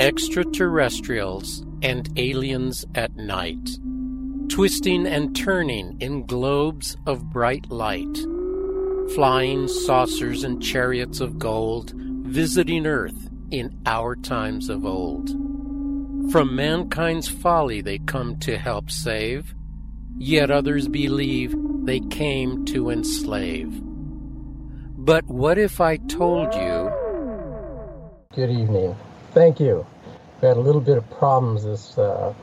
extraterrestrials 0.00 1.62
and 1.82 2.08
aliens 2.18 2.86
at 2.94 3.14
night, 3.16 3.78
twisting 4.48 5.06
and 5.06 5.36
turning 5.36 5.94
in 6.00 6.24
globes 6.24 6.96
of 7.06 7.28
bright 7.28 7.70
light, 7.70 8.18
flying 9.14 9.68
saucers 9.68 10.42
and 10.42 10.62
chariots 10.62 11.20
of 11.20 11.38
gold, 11.38 11.92
visiting 12.24 12.86
Earth 12.86 13.28
in 13.50 13.78
our 13.84 14.16
times 14.16 14.70
of 14.70 14.86
old. 14.86 15.28
From 16.32 16.56
mankind's 16.56 17.28
folly 17.28 17.82
they 17.82 17.98
come 17.98 18.38
to 18.38 18.56
help 18.56 18.90
save, 18.90 19.54
yet 20.16 20.50
others 20.50 20.88
believe 20.88 21.54
they 21.84 22.00
came 22.00 22.64
to 22.66 22.88
enslave. 22.88 23.82
But 24.96 25.26
what 25.26 25.58
if 25.58 25.78
I 25.78 25.98
told 25.98 26.54
you? 26.54 26.90
Good 28.34 28.50
evening. 28.50 28.96
Thank 29.32 29.60
you. 29.60 29.86
We 30.40 30.48
had 30.48 30.56
a 30.56 30.60
little 30.60 30.80
bit 30.80 30.96
of 30.96 31.08
problems 31.10 31.64
this 31.64 31.96
uh, 31.96 32.34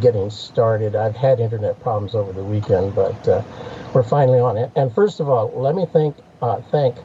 getting 0.00 0.30
started. 0.30 0.96
I've 0.96 1.14
had 1.14 1.40
internet 1.40 1.78
problems 1.80 2.14
over 2.14 2.32
the 2.32 2.42
weekend, 2.42 2.94
but 2.94 3.28
uh, 3.28 3.42
we're 3.92 4.02
finally 4.02 4.38
on 4.38 4.56
it. 4.56 4.70
And 4.76 4.94
first 4.94 5.20
of 5.20 5.28
all, 5.28 5.52
let 5.54 5.74
me 5.74 5.86
thank 5.92 6.16
uh, 6.40 6.60
thank 6.70 6.96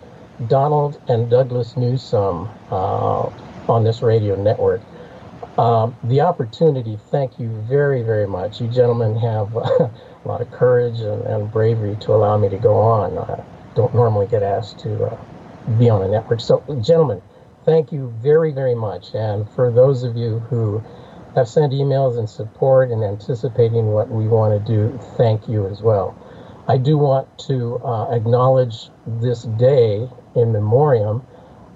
Donald 0.48 1.02
and 1.10 1.30
Douglas 1.30 1.76
Newsome 1.76 2.50
uh, 2.70 3.30
on 3.68 3.84
this 3.84 4.02
radio 4.02 4.42
network. 4.42 4.82
Um, 5.58 5.96
the 6.06 6.22
opportunity, 6.22 6.98
thank 7.10 7.38
you 7.38 7.50
very, 7.68 8.04
very 8.04 8.28
much. 8.28 8.62
You 8.62 8.68
gentlemen 8.68 9.18
have 9.18 9.54
a 9.56 9.92
lot 10.26 10.40
of 10.40 10.50
courage 10.52 11.02
and, 11.02 11.22
and, 11.24 11.52
bravery 11.52 11.98
to 12.02 12.14
allow 12.14 12.38
me 12.38 12.48
to 12.48 12.58
go 12.58 12.76
on. 12.76 13.18
I 13.18 13.44
don't 13.76 13.94
normally 13.94 14.28
get 14.28 14.44
asked 14.44 14.80
to 14.80 15.06
uh, 15.06 15.18
be 15.78 15.90
on 15.90 16.02
a 16.02 16.08
network. 16.08 16.40
So, 16.40 16.64
gentlemen, 16.82 17.22
thank 17.66 17.92
you 17.92 18.14
very, 18.22 18.52
very 18.52 18.76
much. 18.76 19.14
And 19.14 19.50
for 19.50 19.72
those 19.72 20.04
of 20.04 20.16
you 20.16 20.40
who 20.40 20.84
have 21.36 21.48
sent 21.48 21.72
emails 21.74 22.20
in 22.20 22.28
support 22.28 22.92
and 22.92 23.04
anticipating 23.04 23.88
what 23.88 24.10
we 24.10 24.28
want 24.28 24.66
to 24.66 24.74
do, 24.74 25.00
thank 25.18 25.48
you 25.48 25.68
as 25.68 25.82
well. 25.82 26.16
I 26.68 26.78
do 26.78 26.98
want 26.98 27.28
to 27.48 27.78
uh, 27.84 28.12
acknowledge 28.12 28.90
this 29.06 29.44
day 29.44 30.10
in 30.36 30.52
memoriam 30.52 31.26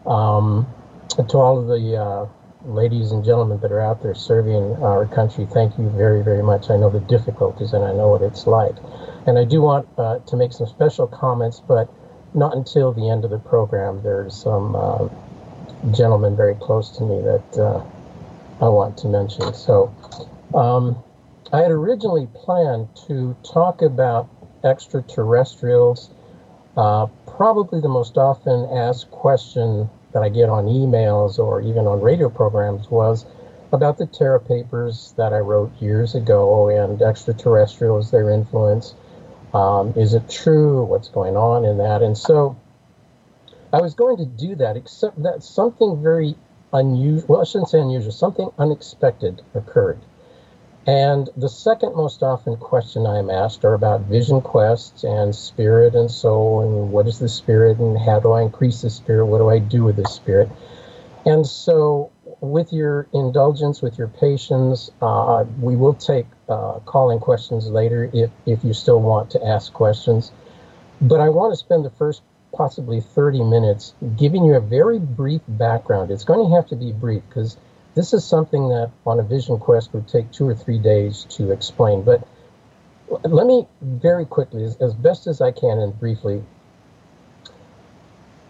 um, 0.06 0.68
to 1.10 1.38
all 1.38 1.60
of 1.60 1.68
the 1.68 1.98
uh, 1.98 2.28
ladies 2.66 3.12
and 3.12 3.24
gentlemen 3.24 3.60
that 3.62 3.72
are 3.72 3.82
out 3.82 4.02
there 4.02 4.16
serving 4.16 4.84
our 4.84 5.06
country. 5.06 5.46
Thank 5.46 5.78
you 5.78 5.90
very, 5.90 6.24
very 6.24 6.44
much. 6.44 6.70
I 6.70 6.78
know 6.78 6.90
the 6.90 7.00
difficulties 7.00 7.74
and 7.74 7.84
I 7.84 7.94
know 7.94 8.10
what 8.10 8.22
it's 8.22 8.48
like. 8.48 8.76
And 9.28 9.40
I 9.40 9.46
do 9.46 9.62
want 9.62 9.88
uh, 9.98 10.20
to 10.20 10.36
make 10.36 10.52
some 10.52 10.68
special 10.68 11.08
comments, 11.08 11.62
but 11.68 11.90
not 12.34 12.56
until 12.56 12.92
the 12.92 13.10
end 13.10 13.24
of 13.24 13.32
the 13.32 13.40
program. 13.40 14.02
There's 14.04 14.36
some 14.36 14.76
uh, 14.76 15.10
gentleman 15.92 16.36
very 16.36 16.56
close 16.56 16.90
to 16.98 17.04
me 17.04 17.22
that 17.22 17.58
uh, 17.58 17.84
I 18.62 18.70
want 18.70 18.98
to 19.00 19.08
mention. 19.08 19.54
So, 19.54 19.94
um, 20.54 21.04
I 21.54 21.62
had 21.62 21.72
originally 21.72 22.28
planned 22.34 22.90
to 23.08 23.36
talk 23.44 23.82
about 23.82 24.28
extraterrestrials. 24.64 26.10
Uh, 26.76 27.08
probably 27.28 27.80
the 27.80 27.90
most 27.90 28.18
often 28.18 28.68
asked 28.72 29.12
question 29.12 29.90
that 30.12 30.24
I 30.24 30.30
get 30.30 30.50
on 30.50 30.66
emails 30.66 31.40
or 31.40 31.62
even 31.62 31.88
on 31.88 32.02
radio 32.02 32.30
programs 32.30 32.90
was 32.90 33.26
about 33.72 33.98
the 33.98 34.06
Terra 34.06 34.40
papers 34.40 35.14
that 35.18 35.34
I 35.34 35.40
wrote 35.40 35.72
years 35.82 36.16
ago 36.16 36.70
and 36.70 37.02
extraterrestrials, 37.02 38.12
their 38.12 38.30
influence. 38.30 38.96
Um, 39.54 39.94
is 39.96 40.14
it 40.14 40.30
true? 40.30 40.84
What's 40.84 41.10
going 41.10 41.38
on 41.38 41.64
in 41.66 41.78
that? 41.78 42.02
And 42.02 42.18
so 42.18 42.58
I 43.76 43.82
was 43.82 43.94
going 43.94 44.16
to 44.16 44.26
do 44.26 44.56
that, 44.56 44.78
except 44.78 45.22
that 45.24 45.44
something 45.44 46.02
very 46.02 46.36
unusual, 46.72 47.26
well, 47.28 47.42
I 47.42 47.44
shouldn't 47.44 47.68
say 47.68 47.82
unusual, 47.82 48.14
something 48.14 48.50
unexpected 48.58 49.42
occurred. 49.54 50.00
And 50.88 51.30
the 51.36 51.50
second 51.50 51.94
most 51.94 52.24
often 52.24 52.56
question 52.56 53.06
I'm 53.06 53.30
asked 53.30 53.66
are 53.66 53.74
about 53.74 54.04
vision 54.04 54.40
quests 54.40 55.04
and 55.04 55.36
spirit 55.36 55.94
and 55.94 56.10
soul 56.10 56.62
and 56.62 56.94
what 56.94 57.06
is 57.06 57.20
the 57.20 57.28
spirit 57.28 57.80
and 57.80 58.00
how 58.00 58.22
do 58.22 58.32
I 58.32 58.44
increase 58.44 58.82
the 58.82 58.90
spirit? 58.90 59.26
What 59.26 59.40
do 59.40 59.50
I 59.50 59.60
do 59.60 59.84
with 59.84 59.98
the 59.98 60.08
spirit? 60.08 60.50
And 61.26 61.46
so, 61.46 62.14
with 62.40 62.72
your 62.72 63.10
indulgence, 63.14 63.82
with 63.82 63.98
your 63.98 64.08
patience, 64.08 64.90
uh, 65.02 65.44
we 65.60 65.76
will 65.76 65.96
take 65.96 66.28
uh, 66.48 66.80
calling 66.86 67.20
questions 67.20 67.70
later 67.70 68.10
if, 68.14 68.30
if 68.46 68.64
you 68.64 68.74
still 68.74 69.02
want 69.02 69.32
to 69.32 69.46
ask 69.46 69.74
questions. 69.74 70.32
But 71.02 71.20
I 71.20 71.28
want 71.28 71.52
to 71.52 71.58
spend 71.58 71.84
the 71.84 71.90
first 71.90 72.22
possibly 72.56 73.02
30 73.02 73.44
minutes 73.44 73.94
giving 74.18 74.46
you 74.46 74.56
a 74.56 74.62
very 74.62 75.00
brief 75.00 75.42
background. 75.48 76.12
It's 76.12 76.24
going 76.24 76.48
to 76.48 76.56
have 76.56 76.68
to 76.68 76.76
be 76.76 76.92
brief 76.92 77.24
because 77.28 77.58
this 77.96 78.14
is 78.14 78.26
something 78.26 78.70
that 78.70 78.92
on 79.06 79.20
a 79.20 79.24
vision 79.24 79.58
quest 79.58 79.94
would 79.94 80.08
take 80.08 80.32
two 80.32 80.48
or 80.48 80.56
three 80.56 80.80
days 80.80 81.26
to 81.32 81.52
explain. 81.52 82.04
But 82.04 82.28
let 83.24 83.46
me 83.46 83.68
very 83.82 84.26
quickly, 84.26 84.64
as, 84.64 84.78
as 84.78 84.94
best 84.94 85.28
as 85.28 85.42
I 85.42 85.52
can 85.52 85.80
and 85.80 85.98
briefly, 86.00 86.44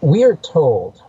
we 0.00 0.24
are 0.24 0.36
told 0.36 1.02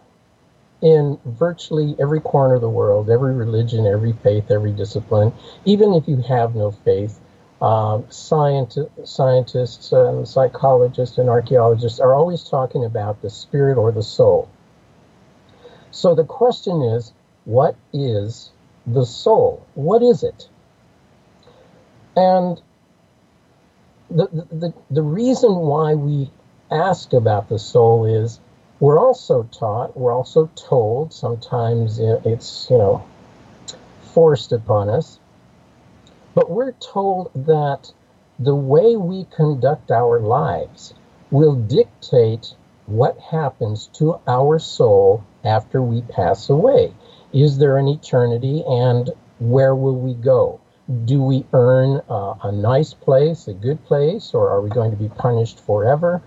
in 0.81 1.19
virtually 1.25 1.96
every 2.00 2.19
corner 2.19 2.56
of 2.56 2.62
the 2.62 2.69
world, 2.69 3.09
every 3.09 3.34
religion, 3.34 3.88
every 3.88 4.13
faith, 4.13 4.52
every 4.52 4.72
discipline, 4.72 5.34
even 5.66 5.94
if 5.94 6.07
you 6.07 6.18
have 6.18 6.56
no 6.56 6.72
faith, 6.72 7.19
um, 7.62 8.06
scientists 8.09 9.91
and 9.91 10.28
psychologists 10.28 11.18
and 11.18 11.29
archaeologists 11.29 12.00
are 12.00 12.13
always 12.13 12.44
talking 12.44 12.85
about 12.85 13.22
the 13.22 13.29
spirit 13.29 13.78
or 13.78 13.91
the 13.91 14.03
soul. 14.03 14.50
So 15.91 16.13
the 16.13 16.23
question 16.23 16.81
is, 16.81 17.13
what 17.45 17.75
is 17.94 18.51
the 18.85 19.06
soul? 19.06 19.66
What 19.73 20.03
is 20.03 20.23
it? 20.23 20.50
And 22.16 22.62
the, 24.09 24.28
the, 24.51 24.74
the 24.91 25.01
reason 25.01 25.56
why 25.56 25.95
we 25.95 26.29
ask 26.72 27.13
about 27.13 27.50
the 27.50 27.59
soul 27.59 28.06
is 28.06 28.39
we're 28.79 29.00
also 29.00 29.44
taught, 29.51 29.97
we're 29.97 30.13
also 30.13 30.50
told, 30.56 31.12
sometimes 31.13 32.00
it's, 32.00 32.68
you 32.69 32.78
know, 32.78 33.03
forced 34.13 34.51
upon 34.51 34.89
us, 34.89 35.19
but 36.38 36.52
we're 36.52 36.74
told 36.74 37.31
that 37.34 37.92
the 38.38 38.53
way 38.53 38.96
we 38.96 39.25
conduct 39.36 39.90
our 39.90 40.20
lives 40.20 40.94
will 41.31 41.56
dictate 41.56 42.53
what 42.86 43.18
happens 43.18 43.88
to 43.88 44.20
our 44.28 44.59
soul 44.59 45.24
after 45.44 45.81
we 45.81 46.03
pass 46.03 46.48
away. 46.48 46.94
Is 47.34 47.58
there 47.58 47.78
an 47.78 47.88
eternity 47.88 48.64
and 48.68 49.09
where 49.40 49.74
will 49.74 49.96
we 49.96 50.14
go? 50.14 50.59
Do 51.06 51.24
we 51.24 51.44
earn 51.53 52.02
uh, 52.08 52.36
a 52.44 52.52
nice 52.52 52.94
place, 52.94 53.48
a 53.48 53.54
good 53.54 53.84
place, 53.86 54.36
or 54.36 54.48
are 54.52 54.62
we 54.62 54.69
going 54.69 54.92
to 54.92 54.98
be 54.98 55.09
punished 55.09 55.59
forever? 55.66 56.22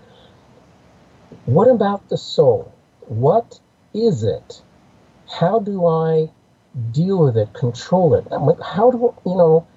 What 1.45 1.69
about 1.69 2.09
the 2.09 2.17
soul? 2.17 2.73
What 3.07 3.61
is 3.93 4.25
it? 4.25 4.61
How 5.39 5.59
do 5.59 5.85
I 5.85 6.31
deal 6.91 7.23
with 7.23 7.37
it, 7.37 7.53
control 7.53 8.15
it? 8.15 8.27
How 8.61 8.91
do 8.91 9.13
you 9.25 9.35
know? 9.37 9.67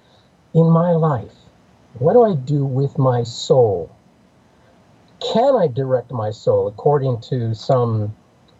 In 0.55 0.69
my 0.69 0.91
life? 0.91 1.35
What 1.99 2.13
do 2.13 2.23
I 2.23 2.33
do 2.33 2.65
with 2.65 2.97
my 2.97 3.23
soul? 3.23 3.93
Can 5.19 5.53
I 5.53 5.67
direct 5.67 6.11
my 6.11 6.31
soul 6.31 6.67
according 6.67 7.19
to 7.29 7.53
some 7.53 8.15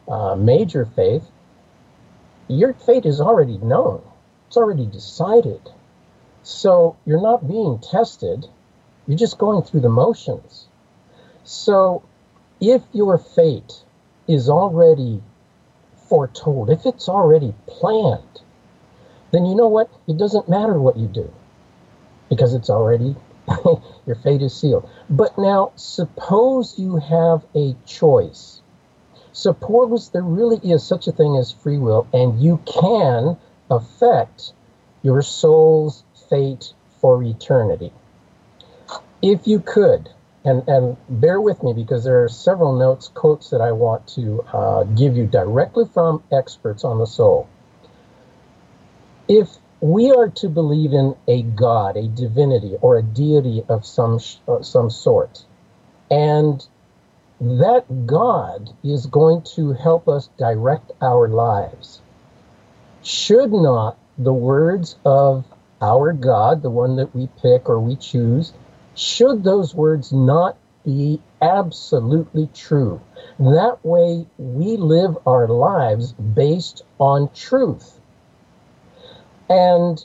uh, 0.08 0.36
major 0.36 0.86
faith? 0.86 1.24
Your 2.50 2.74
fate 2.74 3.06
is 3.06 3.22
already 3.22 3.58
known, 3.60 4.02
it's 4.48 4.58
already 4.58 4.86
decided. 4.86 5.62
So 6.44 6.98
you're 7.06 7.22
not 7.22 7.48
being 7.48 7.80
tested, 7.80 8.46
you're 9.08 9.18
just 9.18 9.38
going 9.38 9.64
through 9.64 9.82
the 9.82 9.90
motions. 9.90 10.68
So 11.46 12.04
if 12.60 12.82
your 12.92 13.18
fate 13.18 13.84
is 14.28 14.50
already 14.50 15.24
foretold, 16.10 16.70
if 16.70 16.86
it's 16.86 17.08
already 17.08 17.54
planned, 17.68 18.42
then 19.32 19.46
you 19.46 19.56
know 19.56 19.70
what? 19.70 19.90
It 20.08 20.18
doesn't 20.18 20.50
matter 20.50 20.78
what 20.80 20.98
you 20.98 21.08
do 21.08 21.32
because 22.36 22.54
it's 22.54 22.70
already 22.70 23.16
your 24.06 24.16
fate 24.24 24.42
is 24.42 24.54
sealed. 24.54 24.90
But 25.10 25.38
now, 25.38 25.72
suppose 25.76 26.78
you 26.78 26.98
have 26.98 27.46
a 27.56 27.76
choice. 27.86 28.62
Suppose 29.32 30.10
there 30.10 30.24
really 30.24 30.58
is 30.58 30.84
such 30.84 31.08
a 31.08 31.12
thing 31.12 31.36
as 31.38 31.52
free 31.52 31.78
will, 31.78 32.08
and 32.14 32.42
you 32.42 32.62
can 32.66 33.38
affect 33.70 34.54
your 35.04 35.22
soul's 35.22 36.04
fate 36.30 36.74
for 37.00 37.22
eternity. 37.22 37.92
If 39.22 39.48
you 39.48 39.60
could, 39.60 40.10
and, 40.44 40.68
and 40.68 40.98
bear 41.10 41.42
with 41.42 41.64
me 41.64 41.74
because 41.74 42.04
there 42.04 42.24
are 42.24 42.30
several 42.30 42.78
notes, 42.78 43.10
quotes 43.14 43.50
that 43.50 43.62
I 43.62 43.72
want 43.72 44.08
to 44.10 44.42
uh, 44.54 44.84
give 44.84 45.18
you 45.18 45.26
directly 45.26 45.86
from 45.92 46.24
experts 46.32 46.84
on 46.84 47.00
the 47.00 47.08
soul. 47.08 47.50
If 49.28 49.50
we 49.82 50.12
are 50.12 50.30
to 50.30 50.50
believe 50.50 50.94
in 50.94 51.16
a 51.28 51.44
God, 51.44 51.98
a 51.98 52.08
divinity, 52.08 52.78
or 52.82 52.98
a 52.98 53.04
deity 53.04 53.64
of 53.70 53.86
some 53.86 54.20
uh, 54.48 54.62
some 54.62 54.90
sort, 54.90 55.46
and 56.10 56.66
that 57.40 58.08
God 58.08 58.72
is 58.84 59.06
going 59.08 59.44
to 59.56 59.74
help 59.74 60.08
us 60.08 60.30
direct 60.38 60.92
our 61.02 61.28
lives. 61.28 62.02
should 63.04 63.52
not 63.54 63.98
the 64.18 64.34
words 64.34 64.98
of 65.06 65.46
our 65.82 66.14
God, 66.14 66.62
the 66.64 66.70
one 66.70 66.96
that 66.98 67.16
we 67.16 67.28
pick 67.42 67.70
or 67.70 67.80
we 67.80 67.96
choose, 67.96 68.54
should 68.96 69.44
those 69.44 69.76
words 69.76 70.14
not 70.14 70.58
be 70.86 71.22
absolutely 71.42 72.50
true? 72.54 73.02
That 73.40 73.80
way 73.84 74.26
we 74.38 74.78
live 74.78 75.18
our 75.28 75.48
lives 75.48 76.14
based 76.14 76.84
on 77.00 77.30
truth. 77.34 78.00
And 79.50 80.04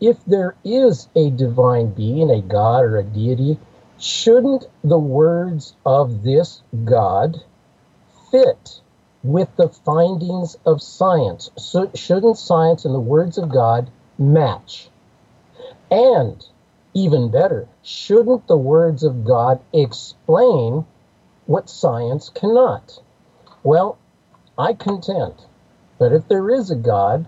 if 0.00 0.24
there 0.26 0.56
is 0.64 1.08
a 1.16 1.30
divine 1.30 1.90
being, 1.90 2.30
a 2.30 2.42
God 2.42 2.84
or 2.84 2.98
a 2.98 3.02
deity, 3.04 3.58
shouldn't 3.98 4.66
the 4.84 4.98
words 4.98 5.74
of 5.86 6.22
this 6.22 6.62
God 6.84 7.42
fit 8.30 8.80
with 9.22 9.54
the 9.56 9.68
findings 9.68 10.56
of 10.66 10.82
science? 10.82 11.50
So 11.58 11.90
shouldn't 11.94 12.38
science 12.38 12.84
and 12.84 12.94
the 12.94 13.00
words 13.00 13.38
of 13.38 13.50
God 13.50 13.90
match? 14.18 14.90
And 15.90 16.44
even 16.94 17.30
better, 17.30 17.68
shouldn't 17.82 18.46
the 18.48 18.56
words 18.56 19.02
of 19.04 19.24
God 19.24 19.60
explain 19.72 20.86
what 21.46 21.70
science 21.70 22.28
cannot? 22.30 23.00
Well, 23.62 23.98
I 24.58 24.74
contend 24.74 25.34
that 25.98 26.12
if 26.12 26.28
there 26.28 26.50
is 26.50 26.70
a 26.70 26.76
God, 26.76 27.26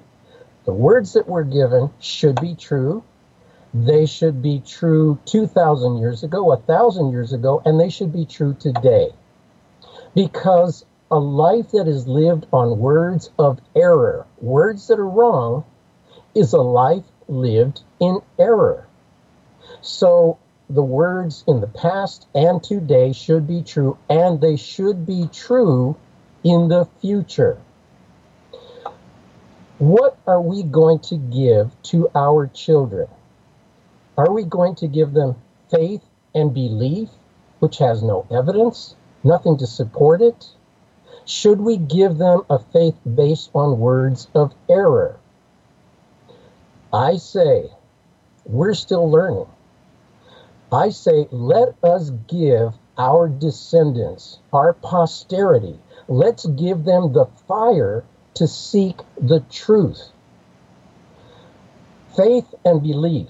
the 0.69 0.75
words 0.75 1.15
that 1.15 1.26
were 1.26 1.44
given 1.44 1.88
should 1.99 2.38
be 2.43 2.55
true. 2.55 3.03
They 3.73 4.05
should 4.05 4.43
be 4.43 4.61
true 4.61 5.19
2,000 5.25 5.97
years 5.97 6.23
ago, 6.23 6.44
1,000 6.44 7.11
years 7.11 7.32
ago, 7.32 7.62
and 7.65 7.81
they 7.81 7.88
should 7.88 8.12
be 8.12 8.26
true 8.26 8.53
today. 8.53 9.09
Because 10.15 10.85
a 11.11 11.19
life 11.19 11.70
that 11.70 11.88
is 11.88 12.06
lived 12.06 12.44
on 12.53 12.79
words 12.79 13.31
of 13.38 13.61
error, 13.75 14.26
words 14.43 14.88
that 14.88 14.99
are 14.99 15.09
wrong, 15.09 15.65
is 16.35 16.53
a 16.53 16.61
life 16.61 17.05
lived 17.29 17.81
in 17.99 18.20
error. 18.38 18.87
So 19.81 20.37
the 20.69 20.82
words 20.82 21.44
in 21.49 21.62
the 21.62 21.67
past 21.67 22.26
and 22.35 22.62
today 22.62 23.15
should 23.15 23.47
be 23.47 23.62
true, 23.62 23.97
and 24.11 24.38
they 24.38 24.56
should 24.56 25.06
be 25.06 25.31
true 25.32 25.97
in 26.44 26.69
the 26.69 26.87
future. 27.00 27.56
What 29.78 30.19
are 30.26 30.42
we 30.42 30.64
going 30.64 30.98
to 31.00 31.16
give 31.16 31.70
to 31.84 32.10
our 32.12 32.48
children? 32.48 33.06
Are 34.16 34.32
we 34.32 34.42
going 34.42 34.75
to 34.76 34.88
give 34.88 35.12
them 35.12 35.36
faith 35.70 36.02
and 36.34 36.52
belief, 36.52 37.10
which 37.60 37.78
has 37.78 38.02
no 38.02 38.26
evidence, 38.28 38.96
nothing 39.22 39.56
to 39.58 39.69
support 39.69 40.20
it? 40.20 40.48
Should 41.26 41.60
we 41.60 41.76
give 41.76 42.19
them 42.19 42.42
a 42.50 42.58
faith 42.58 42.96
based 43.14 43.50
on 43.54 43.78
words 43.78 44.26
of 44.34 44.52
error? 44.69 45.20
I 46.92 47.19
say, 47.19 47.70
we're 48.46 48.74
still 48.74 49.08
learning. 49.08 49.46
I 50.72 50.88
say, 50.88 51.28
let 51.31 51.76
us 51.84 52.10
give 52.26 52.74
our 52.98 53.28
descendants, 53.28 54.40
our 54.52 54.72
posterity, 54.72 55.78
let's 56.08 56.46
give 56.46 56.82
them 56.82 57.12
the 57.12 57.26
fire 57.46 58.04
to 58.38 58.46
seek 58.46 59.00
the 59.20 59.40
truth. 59.50 60.12
Faith 62.17 62.55
and 62.64 62.81
belief 62.81 63.29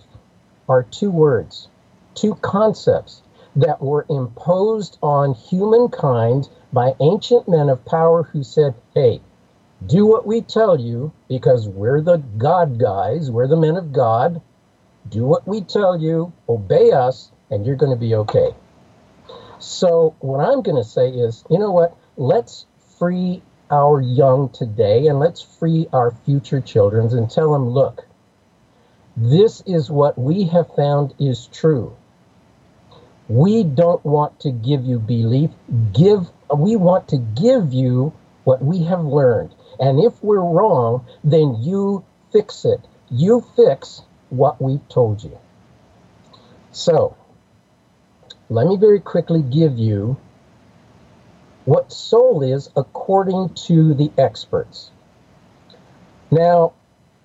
are 0.69 0.83
two 0.83 1.11
words, 1.11 1.69
two 2.15 2.35
concepts 2.37 3.23
that 3.57 3.81
were 3.81 4.05
imposed 4.11 4.99
on 5.03 5.33
humankind 5.33 6.51
by 6.75 6.95
ancient 7.01 7.49
men 7.49 7.71
of 7.71 7.83
power 7.87 8.23
who 8.23 8.43
said, 8.43 8.75
hey, 8.95 9.23
do 9.87 10.05
what 10.05 10.27
we 10.27 10.43
tell 10.43 10.79
you 10.79 11.11
because 11.27 11.67
we're 11.67 12.03
the 12.03 12.19
God 12.37 12.79
guys, 12.79 13.31
we're 13.31 13.49
the 13.49 13.57
men 13.57 13.77
of 13.77 13.95
God. 13.95 14.43
Do 15.09 15.25
what 15.25 15.49
we 15.49 15.63
tell 15.63 15.99
you, 15.99 16.35
obey 16.51 16.93
us, 16.93 17.33
and 17.51 17.65
you're 17.65 17.77
going 17.77 17.93
to 17.93 17.99
be 17.99 18.15
okay. 18.15 18.55
So, 19.59 20.15
what 20.21 20.41
I'm 20.41 20.61
going 20.61 20.77
to 20.77 20.85
say 20.85 21.09
is, 21.09 21.45
you 21.49 21.59
know 21.59 21.71
what? 21.71 21.97
Let's 22.19 22.67
free 22.99 23.43
our 23.71 24.01
young 24.01 24.49
today 24.51 25.07
and 25.07 25.19
let's 25.19 25.43
free 25.43 25.89
our 25.93 26.11
future 26.25 26.61
children 26.61 27.07
and 27.17 27.31
tell 27.31 27.53
them, 27.53 27.69
look, 27.69 28.07
this 29.17 29.63
is 29.67 29.91
what 29.91 30.19
we 30.19 30.45
have 30.45 30.75
found 30.75 31.15
is 31.19 31.47
true. 31.49 31.97
We 33.29 33.65
don't 33.65 34.05
want 34.05 34.41
to 34.41 34.51
give 34.51 34.85
you 34.85 34.99
belief. 34.99 35.51
Give 35.93 36.31
we 36.57 36.77
want 36.77 37.09
to 37.09 37.19
give 37.19 37.75
you 37.75 38.15
what 38.45 38.63
we 38.65 38.85
have 38.85 39.05
learned. 39.05 39.55
And 39.79 40.01
if 40.01 40.23
we're 40.23 40.41
wrong, 40.41 41.07
then 41.23 41.57
you 41.61 42.05
fix 42.33 42.65
it. 42.65 42.81
You 43.11 43.45
fix 43.55 44.03
what 44.31 44.61
we've 44.63 44.87
told 44.89 45.23
you. 45.23 45.39
So, 46.73 47.17
let 48.49 48.67
me 48.67 48.77
very 48.77 49.01
quickly 49.01 49.43
give 49.43 49.79
you 49.79 50.17
what 51.69 51.93
soul 51.93 52.43
is 52.43 52.71
according 52.77 53.51
to 53.51 53.93
the 53.93 54.11
experts. 54.17 54.91
Now, 56.31 56.73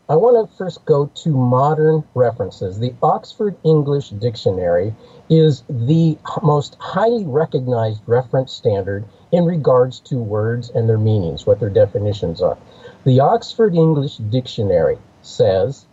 I 0.10 0.18
want 0.18 0.36
to 0.50 0.58
first 0.58 0.84
go 0.84 1.06
to 1.06 1.30
modern 1.30 2.04
references. 2.14 2.78
The 2.78 2.94
Oxford 3.02 3.56
English 3.64 4.10
Dictionary 4.10 4.94
is 5.30 5.64
the 5.70 6.18
most 6.42 6.76
highly 6.78 7.24
recognized 7.24 8.02
reference 8.06 8.52
standard 8.52 9.06
in 9.32 9.46
regards 9.46 10.02
to 10.02 10.18
words 10.18 10.70
and 10.72 10.90
their 10.90 10.98
meanings, 10.98 11.46
what 11.46 11.62
their 11.62 11.70
definitions 11.70 12.42
are. 12.42 12.58
The 13.06 13.22
Oxford 13.22 13.76
English 13.76 14.18
Dictionary 14.18 14.98
says 15.22 15.86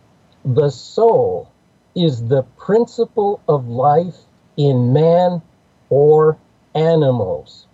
the 0.43 0.71
soul 0.71 1.49
is 1.95 2.27
the 2.27 2.43
principle 2.57 3.39
of 3.47 3.69
life 3.69 4.17
in 4.57 4.91
man 4.91 5.41
or 5.89 6.37
animals. 6.75 7.65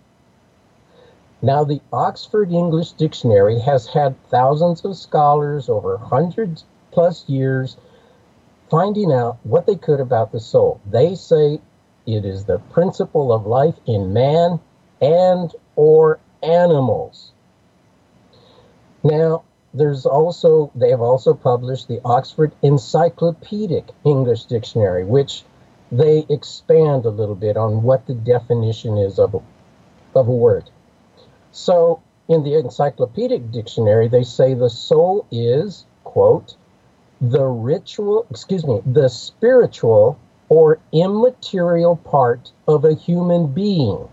Now, 1.40 1.62
the 1.62 1.80
Oxford 1.92 2.50
English 2.50 2.92
Dictionary 2.92 3.60
has 3.60 3.86
had 3.86 4.20
thousands 4.24 4.84
of 4.84 4.96
scholars 4.96 5.68
over 5.68 5.96
hundreds 5.96 6.64
plus 6.90 7.28
years 7.28 7.76
finding 8.70 9.12
out 9.12 9.38
what 9.44 9.66
they 9.66 9.76
could 9.76 10.00
about 10.00 10.32
the 10.32 10.40
soul. 10.40 10.80
They 10.90 11.14
say 11.14 11.60
it 12.06 12.24
is 12.24 12.44
the 12.44 12.58
principle 12.58 13.32
of 13.32 13.46
life 13.46 13.76
in 13.86 14.12
man 14.12 14.58
and 15.00 15.54
or 15.76 16.18
animals. 16.42 17.32
Now, 19.04 19.44
there's 19.72 20.06
also 20.06 20.72
they 20.74 20.90
have 20.90 21.00
also 21.00 21.34
published 21.34 21.86
the 21.86 22.00
Oxford 22.04 22.52
Encyclopedic 22.62 23.90
English 24.04 24.44
Dictionary, 24.44 25.04
which 25.04 25.44
they 25.92 26.26
expand 26.28 27.06
a 27.06 27.10
little 27.10 27.34
bit 27.34 27.56
on 27.56 27.82
what 27.82 28.06
the 28.06 28.14
definition 28.14 28.98
is 28.98 29.18
of 29.18 29.34
a, 29.34 29.40
of 30.18 30.26
a 30.26 30.32
word. 30.32 30.64
So 31.58 32.00
in 32.28 32.44
the 32.44 32.54
Encyclopedic 32.54 33.50
Dictionary, 33.50 34.06
they 34.06 34.22
say 34.22 34.54
the 34.54 34.70
soul 34.70 35.26
is, 35.32 35.86
quote, 36.04 36.56
the 37.20 37.44
ritual, 37.44 38.26
excuse 38.30 38.64
me, 38.64 38.80
the 38.86 39.08
spiritual 39.08 40.20
or 40.48 40.78
immaterial 40.92 41.96
part 41.96 42.52
of 42.68 42.84
a 42.84 42.94
human 42.94 43.48
being, 43.48 44.08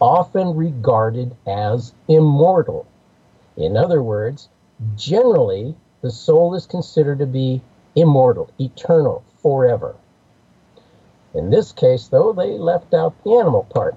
often 0.00 0.56
regarded 0.56 1.36
as 1.46 1.92
immortal. 2.08 2.86
In 3.58 3.76
other 3.76 4.02
words, 4.02 4.48
generally, 4.96 5.76
the 6.00 6.10
soul 6.10 6.54
is 6.54 6.64
considered 6.64 7.18
to 7.18 7.26
be 7.26 7.60
immortal, 7.94 8.50
eternal, 8.58 9.22
forever. 9.42 9.96
In 11.34 11.50
this 11.50 11.72
case, 11.72 12.08
though, 12.08 12.32
they 12.32 12.56
left 12.56 12.94
out 12.94 13.22
the 13.22 13.34
animal 13.34 13.64
part. 13.64 13.94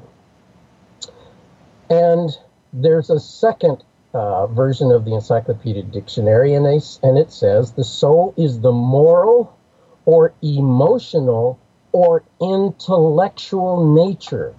And 1.91 2.37
there's 2.71 3.09
a 3.09 3.19
second 3.19 3.83
uh, 4.13 4.47
version 4.47 4.91
of 4.91 5.03
the 5.03 5.13
Encyclopedic 5.13 5.91
Dictionary, 5.91 6.53
and, 6.53 6.65
they, 6.65 6.79
and 7.03 7.17
it 7.17 7.33
says 7.33 7.73
the 7.73 7.83
soul 7.83 8.33
is 8.37 8.61
the 8.61 8.71
moral 8.71 9.57
or 10.05 10.33
emotional 10.41 11.59
or 11.91 12.23
intellectual 12.39 13.93
nature 13.93 14.55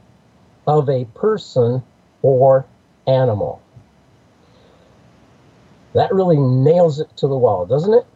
of 0.66 0.90
a 0.90 1.06
person 1.06 1.82
or 2.20 2.66
animal. 3.06 3.62
That 5.94 6.12
really 6.12 6.36
nails 6.36 7.00
it 7.00 7.16
to 7.16 7.28
the 7.28 7.38
wall, 7.38 7.64
doesn't 7.64 7.94
it? 7.94 8.06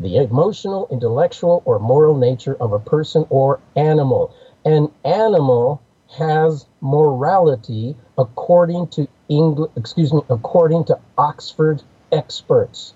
The 0.00 0.18
emotional, 0.18 0.86
intellectual, 0.90 1.62
or 1.64 1.78
moral 1.78 2.14
nature 2.14 2.58
of 2.60 2.74
a 2.74 2.78
person 2.78 3.24
or 3.30 3.58
animal. 3.74 4.34
An 4.66 4.92
animal 5.02 5.80
has 6.16 6.66
morality 6.80 7.96
according 8.18 8.88
to 8.88 9.08
English, 9.28 9.70
excuse 9.76 10.12
me, 10.12 10.20
according 10.28 10.84
to 10.84 10.98
Oxford 11.16 11.82
experts. 12.10 12.94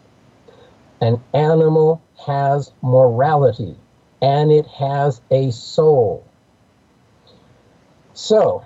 An 1.00 1.22
animal 1.32 2.02
has 2.26 2.72
morality 2.82 3.76
and 4.20 4.50
it 4.50 4.66
has 4.66 5.20
a 5.30 5.50
soul. 5.50 6.26
So, 8.14 8.64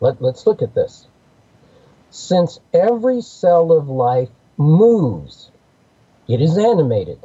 let, 0.00 0.20
let's 0.20 0.46
look 0.46 0.62
at 0.62 0.74
this. 0.74 1.06
Since 2.10 2.60
every 2.72 3.20
cell 3.20 3.72
of 3.72 3.88
life 3.88 4.30
moves, 4.56 5.50
it 6.28 6.40
is 6.40 6.58
animated, 6.58 7.18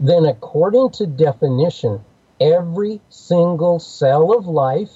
then 0.00 0.24
according 0.24 0.90
to 0.90 1.06
definition, 1.06 2.04
every 2.40 3.00
single 3.08 3.78
cell 3.78 4.36
of 4.36 4.46
life, 4.46 4.92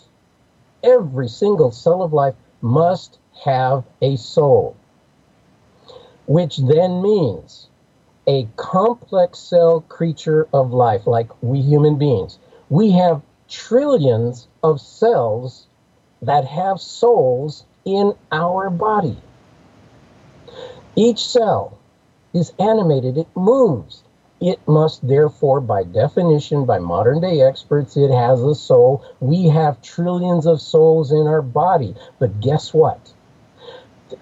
every 0.82 1.28
single 1.28 1.70
cell 1.70 2.02
of 2.02 2.12
life 2.12 2.34
must 2.60 3.18
have 3.44 3.84
a 4.00 4.16
soul, 4.16 4.76
which 6.26 6.58
then 6.58 7.02
means 7.02 7.68
a 8.26 8.46
complex 8.56 9.38
cell 9.38 9.80
creature 9.88 10.46
of 10.52 10.72
life, 10.72 11.06
like 11.06 11.30
we 11.42 11.60
human 11.60 11.98
beings. 11.98 12.38
We 12.68 12.92
have 12.92 13.22
trillions 13.48 14.48
of 14.62 14.80
cells 14.80 15.66
that 16.22 16.44
have 16.44 16.80
souls 16.80 17.64
in 17.84 18.14
our 18.30 18.70
body. 18.70 19.16
Each 20.94 21.24
cell 21.24 21.78
is 22.32 22.52
animated, 22.58 23.18
it 23.18 23.26
moves. 23.34 24.02
It 24.42 24.58
must, 24.66 25.06
therefore, 25.06 25.60
by 25.60 25.84
definition, 25.84 26.64
by 26.64 26.80
modern 26.80 27.20
day 27.20 27.42
experts, 27.42 27.96
it 27.96 28.10
has 28.10 28.42
a 28.42 28.56
soul. 28.56 29.04
We 29.20 29.44
have 29.44 29.80
trillions 29.82 30.46
of 30.46 30.60
souls 30.60 31.12
in 31.12 31.28
our 31.28 31.42
body. 31.42 31.94
But 32.18 32.40
guess 32.40 32.74
what? 32.74 33.12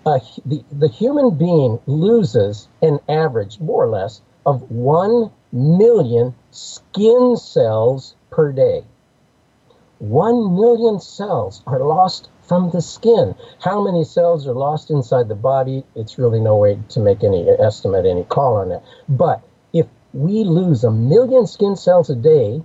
Uh, 0.05 0.19
the, 0.45 0.62
the 0.71 0.89
human 0.89 1.39
being 1.39 1.81
loses 1.87 2.69
an 2.83 2.99
average, 3.09 3.61
more 3.61 3.83
or 3.83 3.89
less, 3.89 4.21
of 4.45 4.71
1 4.71 5.31
million 5.53 6.35
skin 6.50 7.39
cells 7.39 8.15
per 8.29 8.53
day. 8.53 8.85
1 10.00 10.55
million 10.55 11.00
cells 11.00 11.62
are 11.67 11.81
lost 11.81 12.29
from 12.43 12.69
the 12.73 12.83
skin. 12.83 13.35
How 13.61 13.83
many 13.83 14.05
cells 14.05 14.47
are 14.47 14.53
lost 14.53 14.91
inside 14.91 15.29
the 15.29 15.35
body? 15.35 15.83
It's 15.95 16.19
really 16.19 16.41
no 16.41 16.57
way 16.57 16.79
to 16.91 17.00
make 17.00 17.25
any 17.25 17.49
estimate, 17.49 18.05
any 18.05 18.25
call 18.25 18.57
on 18.57 18.69
that. 18.69 18.85
But 19.09 19.43
we 20.12 20.45
lose 20.45 20.85
a 20.85 20.90
million 20.90 21.47
skin 21.47 21.76
cells 21.76 22.11
a 22.11 22.17
day, 22.17 22.62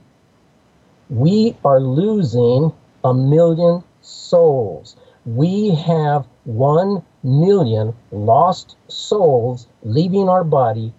we 1.09 1.55
are 1.63 1.79
losing 1.79 2.73
a 3.03 3.13
million 3.13 3.83
souls. 4.01 4.95
We 5.25 5.75
have 5.75 6.27
one 6.43 7.03
million 7.23 7.95
lost 8.11 8.77
souls 8.87 9.67
leaving 9.83 10.29
our 10.29 10.43
body 10.43 10.93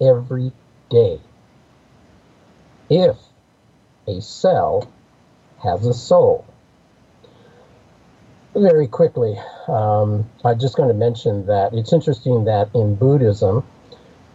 every 0.00 0.52
day. 0.90 1.20
If 2.88 3.16
a 4.06 4.20
cell 4.20 4.90
has 5.62 5.86
a 5.86 5.94
soul 5.94 6.44
very 8.54 8.86
quickly, 8.86 9.38
um, 9.68 10.28
I'm 10.44 10.58
just 10.58 10.76
going 10.76 10.88
to 10.88 10.94
mention 10.94 11.46
that 11.46 11.72
it's 11.72 11.92
interesting 11.92 12.44
that 12.44 12.68
in 12.74 12.96
Buddhism, 12.96 13.64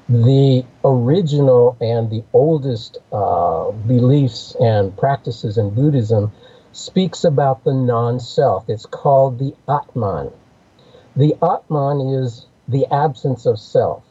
the 0.09 0.63
original 0.85 1.75
and 1.81 2.09
the 2.09 2.23
oldest 2.31 2.97
uh, 3.11 3.71
beliefs 3.71 4.55
and 4.59 4.95
practices 4.97 5.57
in 5.57 5.69
Buddhism 5.71 6.31
speaks 6.71 7.25
about 7.25 7.63
the 7.65 7.73
non-self. 7.73 8.69
It's 8.69 8.85
called 8.85 9.37
the 9.37 9.53
Atman. 9.67 10.31
The 11.15 11.35
Atman 11.41 11.99
is 12.23 12.45
the 12.69 12.85
absence 12.87 13.45
of 13.45 13.59
self. 13.59 14.03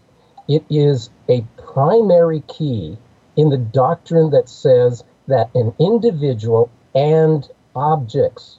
It 0.48 0.64
is 0.68 1.08
a 1.28 1.42
primary 1.56 2.40
key 2.42 2.98
in 3.36 3.48
the 3.48 3.58
doctrine 3.58 4.30
that 4.30 4.48
says 4.48 5.02
that 5.28 5.50
an 5.54 5.74
individual 5.78 6.70
and 6.94 7.48
objects 7.74 8.58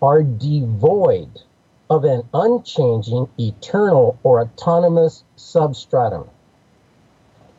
are 0.00 0.22
devoid 0.22 1.40
of 1.88 2.04
an 2.04 2.22
unchanging, 2.32 3.28
eternal, 3.38 4.18
or 4.22 4.40
autonomous 4.40 5.24
substratum. 5.34 6.28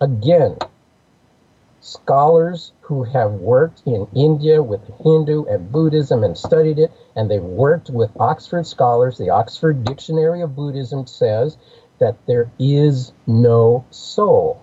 Again, 0.02 0.58
scholars 1.80 2.72
who 2.82 3.04
have 3.04 3.34
worked 3.34 3.84
in 3.86 4.08
India 4.16 4.64
with 4.64 4.82
Hindu 5.04 5.46
and 5.46 5.72
Buddhism 5.72 6.24
and 6.24 6.36
studied 6.36 6.80
it, 6.80 6.92
and 7.16 7.30
they've 7.30 7.44
worked 7.44 7.92
with 7.92 8.10
Oxford 8.20 8.66
scholars, 8.66 9.20
the 9.20 9.30
Oxford 9.30 9.84
Dictionary 9.84 10.42
of 10.42 10.56
Buddhism 10.56 11.06
says 11.06 11.56
that 12.00 12.18
there 12.26 12.50
is 12.58 13.14
no 13.28 13.86
soul. 13.92 14.60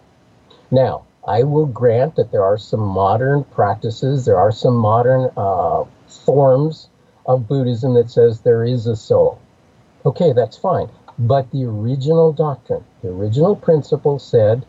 Now, 0.72 1.04
I 1.24 1.44
will 1.44 1.66
grant 1.66 2.16
that 2.16 2.32
there 2.32 2.44
are 2.44 2.58
some 2.58 2.80
modern 2.80 3.44
practices, 3.44 4.24
there 4.24 4.38
are 4.38 4.50
some 4.50 4.74
modern 4.74 5.30
uh, 5.36 5.84
forms 6.08 6.88
of 7.26 7.46
Buddhism 7.46 7.94
that 7.94 8.10
says 8.10 8.40
there 8.40 8.64
is 8.64 8.88
a 8.88 8.96
soul. 8.96 9.38
Okay, 10.04 10.32
that's 10.32 10.56
fine. 10.56 10.88
But 11.16 11.48
the 11.52 11.64
original 11.64 12.32
doctrine, 12.32 12.84
the 13.02 13.10
original 13.10 13.54
principle 13.54 14.18
said 14.18 14.66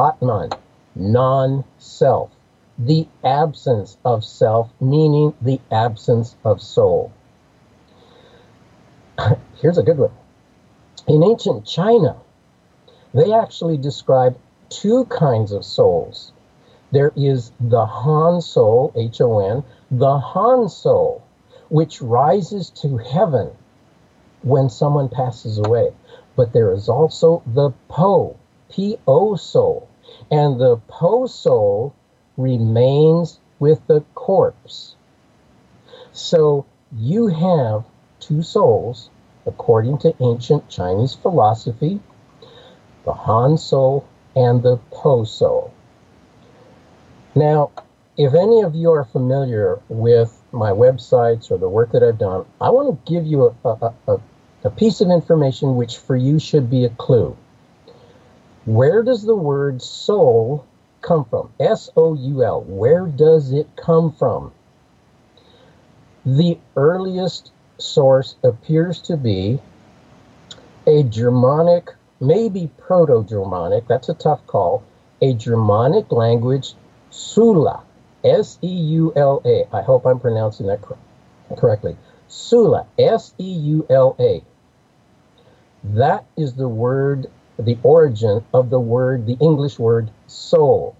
Atman, 0.00 0.50
non 0.94 1.64
self, 1.78 2.30
the 2.78 3.08
absence 3.24 3.96
of 4.04 4.24
self, 4.24 4.70
meaning 4.80 5.34
the 5.42 5.60
absence 5.70 6.36
of 6.44 6.62
soul. 6.62 7.12
Here's 9.60 9.78
a 9.78 9.82
good 9.82 9.98
one. 9.98 10.12
In 11.08 11.24
ancient 11.24 11.66
China, 11.66 12.16
they 13.12 13.32
actually 13.32 13.76
describe 13.76 14.38
two 14.68 15.04
kinds 15.06 15.52
of 15.52 15.64
souls. 15.64 16.32
There 16.90 17.12
is 17.16 17.52
the 17.60 17.84
Han 17.84 18.40
soul, 18.40 18.92
H 18.94 19.20
O 19.20 19.40
N, 19.40 19.64
the 19.90 20.18
Han 20.18 20.68
soul, 20.68 21.22
which 21.68 22.00
rises 22.00 22.70
to 22.70 22.96
heaven 22.98 23.50
when 24.42 24.70
someone 24.70 25.08
passes 25.08 25.58
away. 25.58 25.92
But 26.36 26.52
there 26.52 26.72
is 26.72 26.88
also 26.88 27.42
the 27.46 27.72
Po, 27.88 28.36
P 28.70 28.98
O 29.06 29.36
soul. 29.36 29.88
And 30.30 30.60
the 30.60 30.76
Po 30.88 31.26
soul 31.26 31.94
remains 32.36 33.40
with 33.58 33.86
the 33.86 34.00
corpse. 34.14 34.94
So 36.12 36.66
you 36.96 37.28
have 37.28 37.84
two 38.20 38.42
souls, 38.42 39.10
according 39.46 39.98
to 39.98 40.14
ancient 40.20 40.68
Chinese 40.68 41.14
philosophy 41.14 42.00
the 43.04 43.12
Han 43.14 43.56
soul 43.56 44.06
and 44.36 44.62
the 44.62 44.76
Po 44.90 45.24
soul. 45.24 45.72
Now, 47.34 47.70
if 48.18 48.34
any 48.34 48.62
of 48.62 48.74
you 48.74 48.90
are 48.92 49.04
familiar 49.04 49.80
with 49.88 50.42
my 50.52 50.70
websites 50.72 51.50
or 51.50 51.56
the 51.56 51.68
work 51.68 51.92
that 51.92 52.02
I've 52.02 52.18
done, 52.18 52.44
I 52.60 52.70
want 52.70 52.88
to 52.88 53.10
give 53.10 53.26
you 53.26 53.54
a, 53.64 53.68
a, 53.68 53.94
a, 54.08 54.20
a 54.64 54.70
piece 54.70 55.00
of 55.00 55.10
information 55.10 55.76
which 55.76 55.96
for 55.98 56.16
you 56.16 56.38
should 56.38 56.68
be 56.68 56.84
a 56.84 56.90
clue. 56.90 57.36
Where 58.68 59.02
does 59.02 59.22
the 59.22 59.34
word 59.34 59.80
soul 59.80 60.66
come 61.00 61.24
from? 61.24 61.50
S 61.58 61.88
O 61.96 62.12
U 62.12 62.44
L. 62.44 62.60
Where 62.60 63.06
does 63.06 63.50
it 63.50 63.66
come 63.76 64.12
from? 64.12 64.52
The 66.26 66.58
earliest 66.76 67.50
source 67.78 68.36
appears 68.44 69.00
to 69.02 69.16
be 69.16 69.58
a 70.86 71.02
Germanic, 71.02 71.94
maybe 72.20 72.70
Proto 72.76 73.24
Germanic, 73.24 73.88
that's 73.88 74.10
a 74.10 74.14
tough 74.14 74.46
call, 74.46 74.82
a 75.22 75.32
Germanic 75.32 76.12
language, 76.12 76.74
Sula. 77.08 77.82
S 78.22 78.58
E 78.62 78.68
U 78.68 79.14
L 79.16 79.40
A. 79.46 79.64
I 79.74 79.80
hope 79.80 80.04
I'm 80.04 80.20
pronouncing 80.20 80.66
that 80.66 80.82
cor- 80.82 80.98
correctly. 81.56 81.96
Sula, 82.26 82.86
S 82.98 83.32
E 83.38 83.50
U 83.50 83.86
L 83.88 84.14
A. 84.20 84.44
That 85.84 86.26
is 86.36 86.52
the 86.54 86.68
word, 86.68 87.30
the 87.58 87.78
origin 87.82 88.44
of 88.54 88.70
the 88.70 88.80
word, 88.80 89.26
the 89.26 89.36
English 89.40 89.78
word 89.78 90.10
soul. 90.26 90.96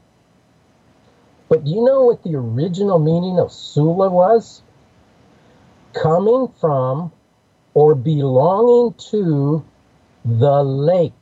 But 1.48 1.64
do 1.64 1.70
you 1.70 1.82
know 1.84 2.04
what 2.04 2.22
the 2.22 2.34
original 2.34 2.98
meaning 2.98 3.38
of 3.38 3.52
Sula 3.52 4.10
was? 4.10 4.62
Coming 5.94 6.48
from 6.60 7.12
or 7.74 7.94
belonging 7.94 8.94
to 9.10 9.64
the 10.24 10.62
lake. 10.62 11.12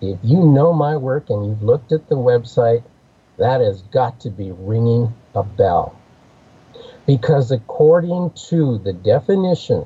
If 0.00 0.18
you 0.22 0.44
know 0.44 0.72
my 0.72 0.96
work 0.96 1.28
and 1.28 1.46
you've 1.46 1.62
looked 1.62 1.92
at 1.92 2.08
the 2.08 2.14
website, 2.14 2.84
that 3.36 3.60
has 3.60 3.82
got 3.82 4.20
to 4.20 4.30
be 4.30 4.52
ringing 4.52 5.12
a 5.34 5.42
bell. 5.42 5.98
Because 7.06 7.50
according 7.50 8.30
to 8.48 8.78
the 8.78 8.92
definition 8.92 9.84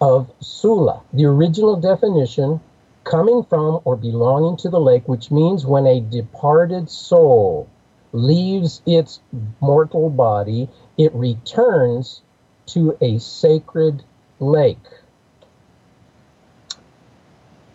of 0.00 0.30
Sula, 0.40 1.02
the 1.12 1.24
original 1.26 1.76
definition, 1.76 2.60
coming 3.04 3.42
from 3.44 3.80
or 3.84 3.96
belonging 3.96 4.56
to 4.58 4.68
the 4.68 4.80
lake, 4.80 5.08
which 5.08 5.30
means 5.30 5.66
when 5.66 5.86
a 5.86 6.00
departed 6.00 6.90
soul 6.90 7.68
leaves 8.12 8.82
its 8.86 9.20
mortal 9.60 10.10
body, 10.10 10.68
it 10.96 11.14
returns 11.14 12.22
to 12.66 12.96
a 13.00 13.18
sacred 13.18 14.02
lake. 14.40 14.76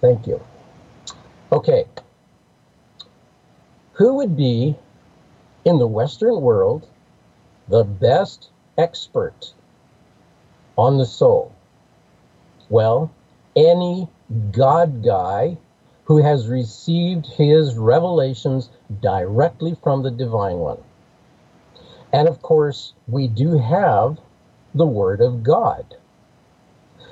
Thank 0.01 0.27
you. 0.27 0.41
Okay, 1.51 1.85
who 3.93 4.15
would 4.15 4.35
be 4.35 4.75
in 5.65 5.77
the 5.77 5.87
Western 5.87 6.41
world 6.41 6.87
the 7.67 7.83
best 7.83 8.49
expert 8.77 9.53
on 10.77 10.97
the 10.97 11.05
soul? 11.05 11.52
Well, 12.73 13.11
any 13.55 14.09
God 14.51 15.03
guy 15.03 15.59
who 16.05 16.23
has 16.23 16.47
received 16.47 17.27
his 17.27 17.75
revelations 17.75 18.71
directly 18.99 19.77
from 19.83 20.01
the 20.01 20.09
Divine 20.09 20.57
One. 20.57 20.79
And 22.11 22.27
of 22.27 22.41
course, 22.41 22.93
we 23.07 23.27
do 23.27 23.59
have 23.59 24.17
the 24.73 24.87
Word 24.87 25.21
of 25.21 25.43
God. 25.43 25.85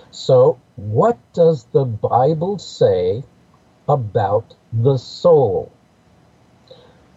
So, 0.09 0.59
what 0.77 1.19
does 1.31 1.65
the 1.65 1.85
Bible 1.85 2.57
say 2.57 3.23
about 3.87 4.55
the 4.73 4.97
soul? 4.97 5.71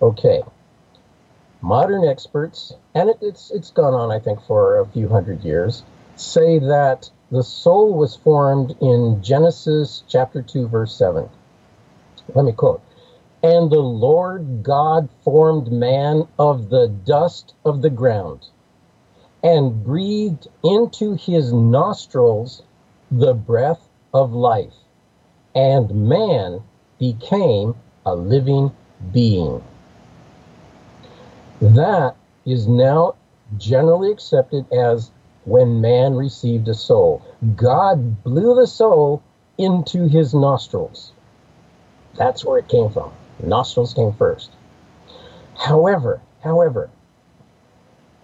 Okay, 0.02 0.42
modern 1.62 2.06
experts, 2.06 2.74
and 2.94 3.08
it, 3.08 3.16
it's 3.22 3.50
it's 3.50 3.70
gone 3.70 3.94
on, 3.94 4.12
I 4.12 4.18
think, 4.18 4.42
for 4.42 4.80
a 4.80 4.86
few 4.86 5.08
hundred 5.08 5.42
years, 5.44 5.82
say 6.16 6.58
that 6.58 7.10
the 7.34 7.42
soul 7.42 7.92
was 7.92 8.14
formed 8.14 8.76
in 8.80 9.20
Genesis 9.20 10.04
chapter 10.06 10.40
two, 10.40 10.68
verse 10.68 10.94
seven. 10.94 11.28
Let 12.32 12.44
me 12.44 12.52
quote. 12.52 12.80
And 13.42 13.72
the 13.72 13.80
Lord 13.80 14.62
God 14.62 15.08
formed 15.24 15.72
man 15.72 16.28
of 16.38 16.70
the 16.70 16.86
dust 16.86 17.54
of 17.64 17.82
the 17.82 17.90
ground 17.90 18.46
and 19.42 19.82
breathed 19.84 20.46
into 20.62 21.14
his 21.14 21.52
nostrils 21.52 22.62
the 23.10 23.34
breath 23.34 23.88
of 24.14 24.32
life, 24.32 24.72
and 25.56 26.08
man 26.08 26.62
became 27.00 27.74
a 28.06 28.14
living 28.14 28.70
being. 29.12 29.60
That 31.60 32.14
is 32.46 32.68
now 32.68 33.16
generally 33.58 34.12
accepted 34.12 34.72
as 34.72 35.10
when 35.44 35.80
man 35.80 36.14
received 36.14 36.68
a 36.68 36.74
soul. 36.74 37.22
God 37.56 38.22
blew 38.24 38.54
the 38.54 38.66
soul 38.66 39.22
into 39.58 40.06
his 40.06 40.34
nostrils. 40.34 41.12
That's 42.16 42.44
where 42.44 42.58
it 42.58 42.68
came 42.68 42.90
from. 42.90 43.12
Nostrils 43.42 43.94
came 43.94 44.12
first. 44.12 44.50
However, 45.56 46.20
however, 46.40 46.90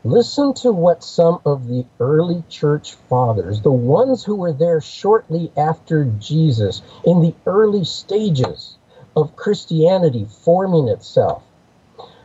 listen 0.04 0.54
to 0.54 0.72
what 0.72 1.04
some 1.04 1.40
of 1.44 1.68
the 1.68 1.84
early 1.98 2.42
church 2.48 2.94
fathers, 3.08 3.60
the 3.62 3.72
ones 3.72 4.24
who 4.24 4.36
were 4.36 4.52
there 4.52 4.80
shortly 4.80 5.52
after 5.56 6.04
Jesus, 6.04 6.82
in 7.04 7.20
the 7.20 7.34
early 7.46 7.84
stages 7.84 8.76
of 9.16 9.36
Christianity 9.36 10.26
forming 10.44 10.88
itself, 10.88 11.42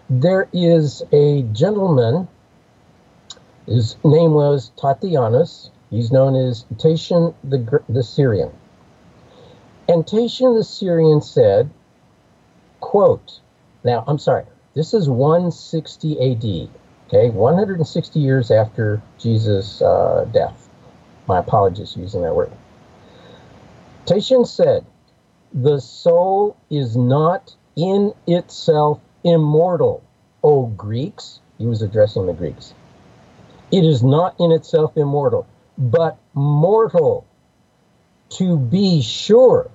there 0.10 0.48
is 0.54 1.02
a 1.12 1.42
gentleman, 1.52 2.28
his 3.68 3.96
name 4.04 4.34
was 4.34 4.72
Tatianus. 4.78 5.70
He's 5.90 6.12
known 6.12 6.36
as 6.36 6.66
Tatian 6.78 7.34
the, 7.44 7.82
the 7.90 8.04
Syrian. 8.04 8.52
And 9.88 10.06
Tatian 10.06 10.56
the 10.56 10.64
Syrian 10.64 11.22
said, 11.22 11.70
quote, 12.80 13.40
now 13.84 14.04
I'm 14.08 14.18
sorry, 14.18 14.46
this 14.74 14.94
is 14.94 15.10
160 15.10 16.14
AD, 16.32 16.70
okay, 17.08 17.30
160 17.30 18.20
years 18.20 18.52
after 18.52 19.02
Jesus' 19.20 19.82
uh, 19.82 20.28
death. 20.34 20.70
My 21.28 21.40
apologies 21.40 21.94
for 21.94 22.00
using 22.00 22.22
that 22.22 22.36
word. 22.36 22.52
Tatian 24.06 24.46
said, 24.46 24.86
the 25.54 25.80
soul 25.80 26.58
is 26.70 26.96
not 26.98 27.56
in 27.76 28.14
itself 28.28 29.00
immortal, 29.24 30.04
O 30.44 30.68
Greeks. 30.68 31.40
He 31.58 31.66
was 31.66 31.82
addressing 31.82 32.26
the 32.28 32.34
Greeks. 32.34 32.74
It 33.72 33.84
is 33.84 34.04
not 34.04 34.36
in 34.40 34.52
itself 34.52 34.96
immortal, 34.98 35.48
but 35.78 36.18
mortal. 36.34 37.26
To 38.38 38.58
be 38.58 39.02
sure, 39.02 39.70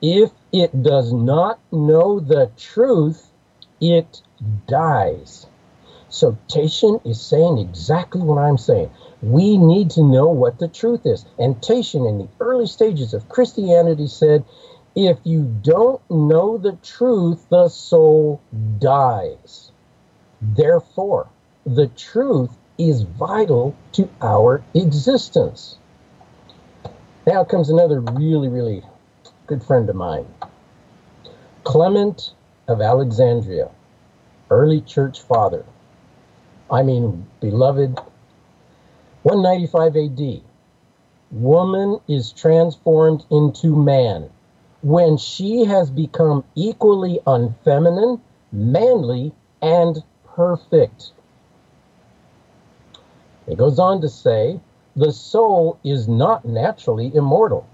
if 0.00 0.30
it 0.52 0.82
does 0.82 1.12
not 1.12 1.58
know 1.72 2.20
the 2.20 2.50
truth, 2.56 3.30
it 3.80 4.22
dies. 4.66 5.46
So 6.08 6.36
Tatian 6.48 7.00
is 7.04 7.20
saying 7.20 7.58
exactly 7.58 8.22
what 8.22 8.38
I'm 8.38 8.58
saying. 8.58 8.90
We 9.20 9.58
need 9.58 9.90
to 9.90 10.02
know 10.02 10.28
what 10.28 10.58
the 10.58 10.68
truth 10.68 11.04
is. 11.04 11.24
And 11.38 11.60
Tatian, 11.60 12.06
in 12.08 12.18
the 12.18 12.28
early 12.40 12.66
stages 12.66 13.12
of 13.12 13.28
Christianity, 13.28 14.06
said 14.06 14.44
if 14.94 15.18
you 15.24 15.42
don't 15.62 16.00
know 16.10 16.56
the 16.56 16.72
truth, 16.82 17.46
the 17.50 17.68
soul 17.68 18.40
dies. 18.78 19.70
Therefore, 20.40 21.28
the 21.66 21.88
truth 21.88 22.56
is 22.78 23.02
vital 23.02 23.74
to 23.92 24.08
our 24.22 24.62
existence. 24.74 25.76
Now 27.26 27.44
comes 27.44 27.68
another 27.68 28.00
really, 28.00 28.48
really 28.48 28.82
good 29.46 29.62
friend 29.62 29.88
of 29.90 29.96
mine. 29.96 30.26
Clement 31.64 32.32
of 32.68 32.80
Alexandria, 32.80 33.70
early 34.50 34.80
church 34.80 35.20
father. 35.20 35.64
I 36.70 36.82
mean, 36.82 37.26
beloved, 37.40 37.98
195 39.22 39.96
AD. 39.96 40.42
Woman 41.30 42.00
is 42.08 42.32
transformed 42.32 43.26
into 43.30 43.76
man 43.76 44.30
when 44.82 45.18
she 45.18 45.64
has 45.64 45.90
become 45.90 46.44
equally 46.54 47.20
unfeminine, 47.26 48.20
manly, 48.52 49.32
and 49.60 50.02
perfect. 50.24 51.12
It 53.48 53.58
goes 53.58 53.78
on 53.78 54.00
to 54.02 54.08
say, 54.08 54.60
the 54.94 55.12
soul 55.12 55.78
is 55.84 56.08
not 56.08 56.44
naturally 56.44 57.14
immortal. 57.14 57.66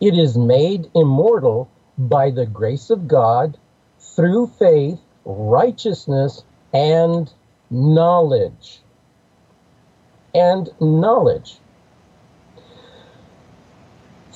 It 0.00 0.14
is 0.14 0.36
made 0.36 0.90
immortal 0.94 1.68
by 1.98 2.30
the 2.30 2.46
grace 2.46 2.90
of 2.90 3.08
God 3.08 3.58
through 3.98 4.48
faith, 4.58 5.00
righteousness, 5.24 6.44
and 6.72 7.32
knowledge. 7.70 8.80
And 10.34 10.68
knowledge 10.80 11.58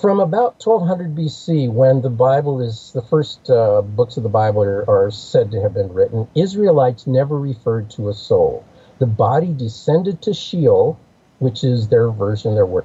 from 0.01 0.19
about 0.19 0.65
1200 0.65 1.15
BC, 1.15 1.71
when 1.71 2.01
the 2.01 2.09
Bible 2.09 2.61
is 2.63 2.93
the 2.95 3.03
first 3.03 3.51
uh, 3.51 3.83
books 3.83 4.17
of 4.17 4.23
the 4.23 4.31
Bible 4.31 4.63
are, 4.63 4.89
are, 4.89 5.11
said 5.11 5.51
to 5.51 5.61
have 5.61 5.75
been 5.75 5.93
written, 5.93 6.27
Israelites 6.35 7.07
never 7.07 7.39
referred 7.39 7.91
to 7.91 8.09
a 8.09 8.15
soul. 8.15 8.65
The 9.01 9.07
body 9.07 9.55
descended 9.55 10.21
to 10.23 10.35
Sheol, 10.35 10.99
which 11.39 11.65
is 11.65 11.89
their 11.89 12.11
version, 12.11 12.55
their 12.55 12.67
word, 12.67 12.85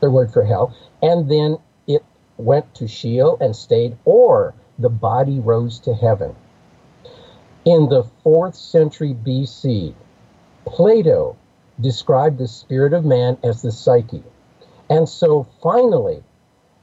their 0.00 0.10
word 0.10 0.30
for 0.30 0.44
hell, 0.44 0.74
and 1.02 1.30
then 1.30 1.56
it 1.86 2.04
went 2.36 2.74
to 2.74 2.86
Sheol 2.86 3.38
and 3.40 3.56
stayed, 3.56 3.96
or 4.04 4.54
the 4.78 4.90
body 4.90 5.40
rose 5.40 5.78
to 5.80 5.94
heaven. 5.94 6.36
In 7.64 7.88
the 7.88 8.04
fourth 8.22 8.54
century 8.54 9.14
BC, 9.14 9.94
Plato 10.66 11.36
described 11.80 12.36
the 12.38 12.46
spirit 12.46 12.92
of 12.92 13.06
man 13.06 13.38
as 13.42 13.62
the 13.62 13.72
psyche. 13.72 14.22
And 14.90 15.08
so 15.08 15.46
finally, 15.62 16.22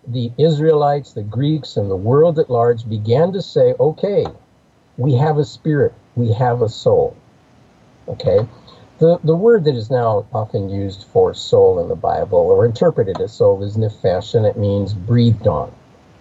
the 0.08 0.32
Israelites, 0.40 1.14
the 1.14 1.24
Greeks, 1.24 1.78
and 1.78 1.90
the 1.90 1.96
world 1.96 2.40
at 2.40 2.50
large 2.50 2.90
began 2.90 3.32
to 3.34 3.44
say, 3.44 3.76
okay, 3.80 4.26
we 4.98 5.14
have 5.14 5.38
a 5.38 5.46
spirit, 5.46 5.94
we 6.16 6.34
have 6.34 6.64
a 6.64 6.70
soul. 6.70 7.16
Okay? 8.08 8.48
The, 9.00 9.20
the 9.24 9.36
word 9.36 9.66
that 9.66 9.76
is 9.76 9.92
now 9.92 10.26
often 10.34 10.70
used 10.70 11.04
for 11.04 11.34
soul 11.34 11.80
in 11.80 11.90
the 11.90 11.96
Bible 11.96 12.40
or 12.40 12.66
interpreted 12.66 13.20
as 13.20 13.34
soul 13.34 13.62
is 13.64 13.76
nefesh, 13.76 14.36
and 14.36 14.46
it 14.46 14.58
means 14.58 14.94
breathed 14.94 15.48
on, 15.48 15.74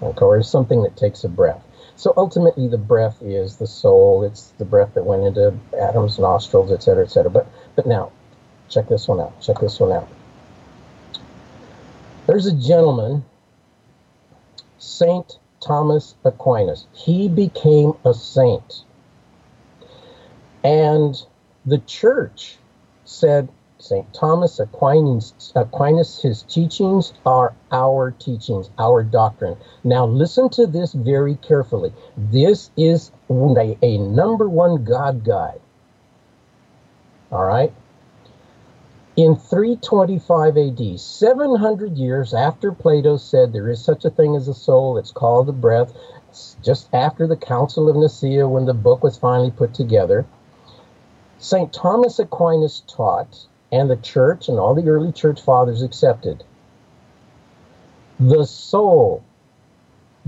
okay, 0.03 0.25
or 0.25 0.43
something 0.43 0.83
that 0.83 0.97
takes 0.97 1.23
a 1.23 1.29
breath. 1.29 1.63
So 1.97 2.13
ultimately, 2.17 2.67
the 2.67 2.79
breath 2.79 3.23
is 3.23 3.57
the 3.57 3.69
soul. 3.69 4.25
It's 4.25 4.49
the 4.59 4.65
breath 4.65 4.95
that 4.95 5.05
went 5.05 5.23
into 5.23 5.55
Adam's 5.81 6.19
nostrils, 6.19 6.73
et 6.73 6.83
cetera, 6.83 7.05
et 7.05 7.11
cetera. 7.11 7.31
But, 7.31 7.47
but 7.77 7.87
now, 7.87 8.11
check 8.69 8.89
this 8.89 9.07
one 9.07 9.21
out. 9.21 9.41
Check 9.41 9.61
this 9.61 9.79
one 9.79 9.93
out. 9.93 10.09
There's 12.27 12.47
a 12.47 12.57
gentleman 12.57 13.25
Saint 14.79 15.39
Thomas 15.61 16.17
Aquinas. 16.25 16.87
He 16.93 17.29
became 17.29 17.93
a 18.05 18.13
saint. 18.13 18.83
And 20.65 21.15
the 21.67 21.79
church 21.79 22.59
said, 23.05 23.49
St. 23.79 24.13
Thomas 24.15 24.61
Aquinas, 24.61 25.53
Aquinas, 25.55 26.23
his 26.23 26.43
teachings 26.43 27.13
are 27.27 27.55
our 27.71 28.13
teachings, 28.13 28.71
our 28.79 29.03
doctrine. 29.03 29.57
Now, 29.83 30.07
listen 30.07 30.49
to 30.51 30.67
this 30.67 30.93
very 30.93 31.35
carefully. 31.37 31.93
This 32.17 32.71
is 32.77 33.11
a, 33.29 33.77
a 33.83 33.99
number 33.99 34.49
one 34.49 34.85
God 34.85 35.25
guy. 35.25 35.55
All 37.31 37.45
right? 37.45 37.73
In 39.17 39.37
325 39.37 40.57
AD, 40.57 40.99
700 41.01 41.97
years 41.97 42.35
after 42.35 42.73
Plato 42.73 43.17
said 43.17 43.53
there 43.53 43.69
is 43.69 43.85
such 43.85 44.05
a 44.05 44.11
thing 44.11 44.35
as 44.35 44.49
a 44.49 44.55
soul, 44.55 44.99
it's 44.99 45.13
called 45.13 45.47
the 45.47 45.53
breath, 45.53 45.93
just 46.63 46.89
after 46.93 47.27
the 47.27 47.37
Council 47.37 47.89
of 47.89 47.97
Nicaea 47.97 48.49
when 48.49 48.65
the 48.65 48.75
book 48.75 49.05
was 49.05 49.17
finally 49.17 49.53
put 49.53 49.73
together, 49.73 50.27
St. 51.45 51.71
Thomas 51.75 52.19
Aquinas 52.19 52.83
taught, 52.87 53.45
and 53.71 53.91
the 53.91 53.99
church 53.99 54.49
and 54.49 54.59
all 54.59 54.75
the 54.75 54.89
early 54.89 55.13
church 55.13 55.43
fathers 55.43 55.83
accepted, 55.83 56.43
The 58.19 58.47
soul 58.47 59.23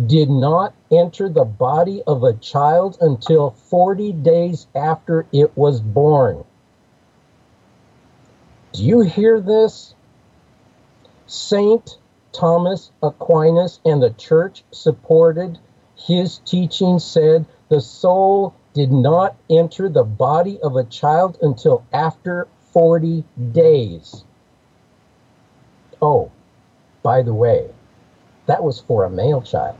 did 0.07 0.29
not 0.29 0.75
enter 0.91 1.31
the 1.31 1.47
body 1.47 2.03
of 2.07 2.23
a 2.23 2.35
child 2.35 2.99
until 3.01 3.53
40 3.53 4.13
days 4.13 4.67
after 4.75 5.25
it 5.33 5.57
was 5.57 5.81
born. 5.81 6.45
Do 8.73 8.85
you 8.85 9.01
hear 9.01 9.41
this? 9.41 9.95
Saint 11.27 11.97
Thomas 12.33 12.91
Aquinas 13.03 13.81
and 13.87 14.03
the 14.03 14.11
church 14.11 14.65
supported 14.71 15.59
his 15.95 16.41
teaching 16.45 16.99
said 16.99 17.47
the 17.71 17.81
soul 17.81 18.53
did 18.77 18.93
not 18.93 19.35
enter 19.49 19.89
the 19.89 20.05
body 20.05 20.61
of 20.61 20.77
a 20.77 20.85
child 20.85 21.39
until 21.41 21.83
after 21.95 22.47
40 22.75 23.25
days. 23.53 24.23
Oh, 26.03 26.31
by 27.03 27.23
the 27.23 27.33
way, 27.33 27.71
that 28.45 28.63
was 28.63 28.79
for 28.79 29.05
a 29.05 29.11
male 29.11 29.41
child. 29.41 29.79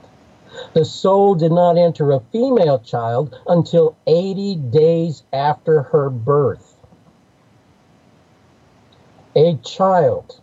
The 0.73 0.87
soul 0.87 1.35
did 1.35 1.53
not 1.53 1.77
enter 1.77 2.11
a 2.11 2.23
female 2.33 2.79
child 2.79 3.39
until 3.47 3.95
80 4.07 4.57
days 4.57 5.25
after 5.31 5.83
her 5.83 6.09
birth. 6.09 6.75
A 9.35 9.57
child 9.57 10.41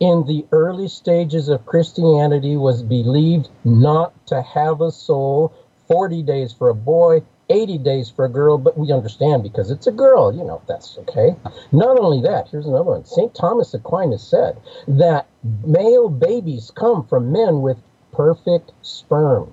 in 0.00 0.24
the 0.24 0.46
early 0.50 0.88
stages 0.88 1.50
of 1.50 1.66
Christianity 1.66 2.56
was 2.56 2.82
believed 2.82 3.50
not 3.64 4.14
to 4.28 4.40
have 4.40 4.80
a 4.80 4.90
soul 4.90 5.52
40 5.88 6.22
days 6.22 6.52
for 6.52 6.70
a 6.70 6.74
boy, 6.74 7.22
80 7.48 7.78
days 7.78 8.10
for 8.10 8.24
a 8.24 8.28
girl, 8.28 8.58
but 8.58 8.78
we 8.78 8.92
understand 8.92 9.42
because 9.42 9.70
it's 9.70 9.86
a 9.86 9.92
girl, 9.92 10.34
you 10.34 10.44
know, 10.44 10.62
that's 10.66 10.96
okay. 10.98 11.36
Not 11.72 11.98
only 11.98 12.22
that, 12.22 12.48
here's 12.48 12.66
another 12.66 12.84
one. 12.84 13.04
St. 13.04 13.34
Thomas 13.34 13.74
Aquinas 13.74 14.22
said 14.22 14.56
that 14.88 15.26
male 15.64 16.08
babies 16.08 16.72
come 16.74 17.06
from 17.06 17.32
men 17.32 17.60
with 17.60 17.78
perfect 18.12 18.72
sperm. 18.82 19.52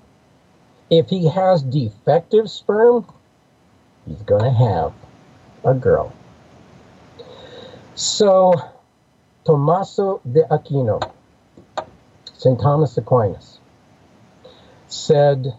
If 0.90 1.08
he 1.08 1.28
has 1.28 1.62
defective 1.62 2.50
sperm, 2.50 3.06
he's 4.06 4.22
going 4.22 4.44
to 4.44 4.50
have 4.50 4.92
a 5.64 5.74
girl. 5.74 6.12
So, 7.94 8.54
Tommaso 9.44 10.20
de 10.30 10.42
Aquino, 10.44 11.00
St. 12.34 12.60
Thomas 12.60 12.96
Aquinas, 12.96 13.58
said 14.88 15.54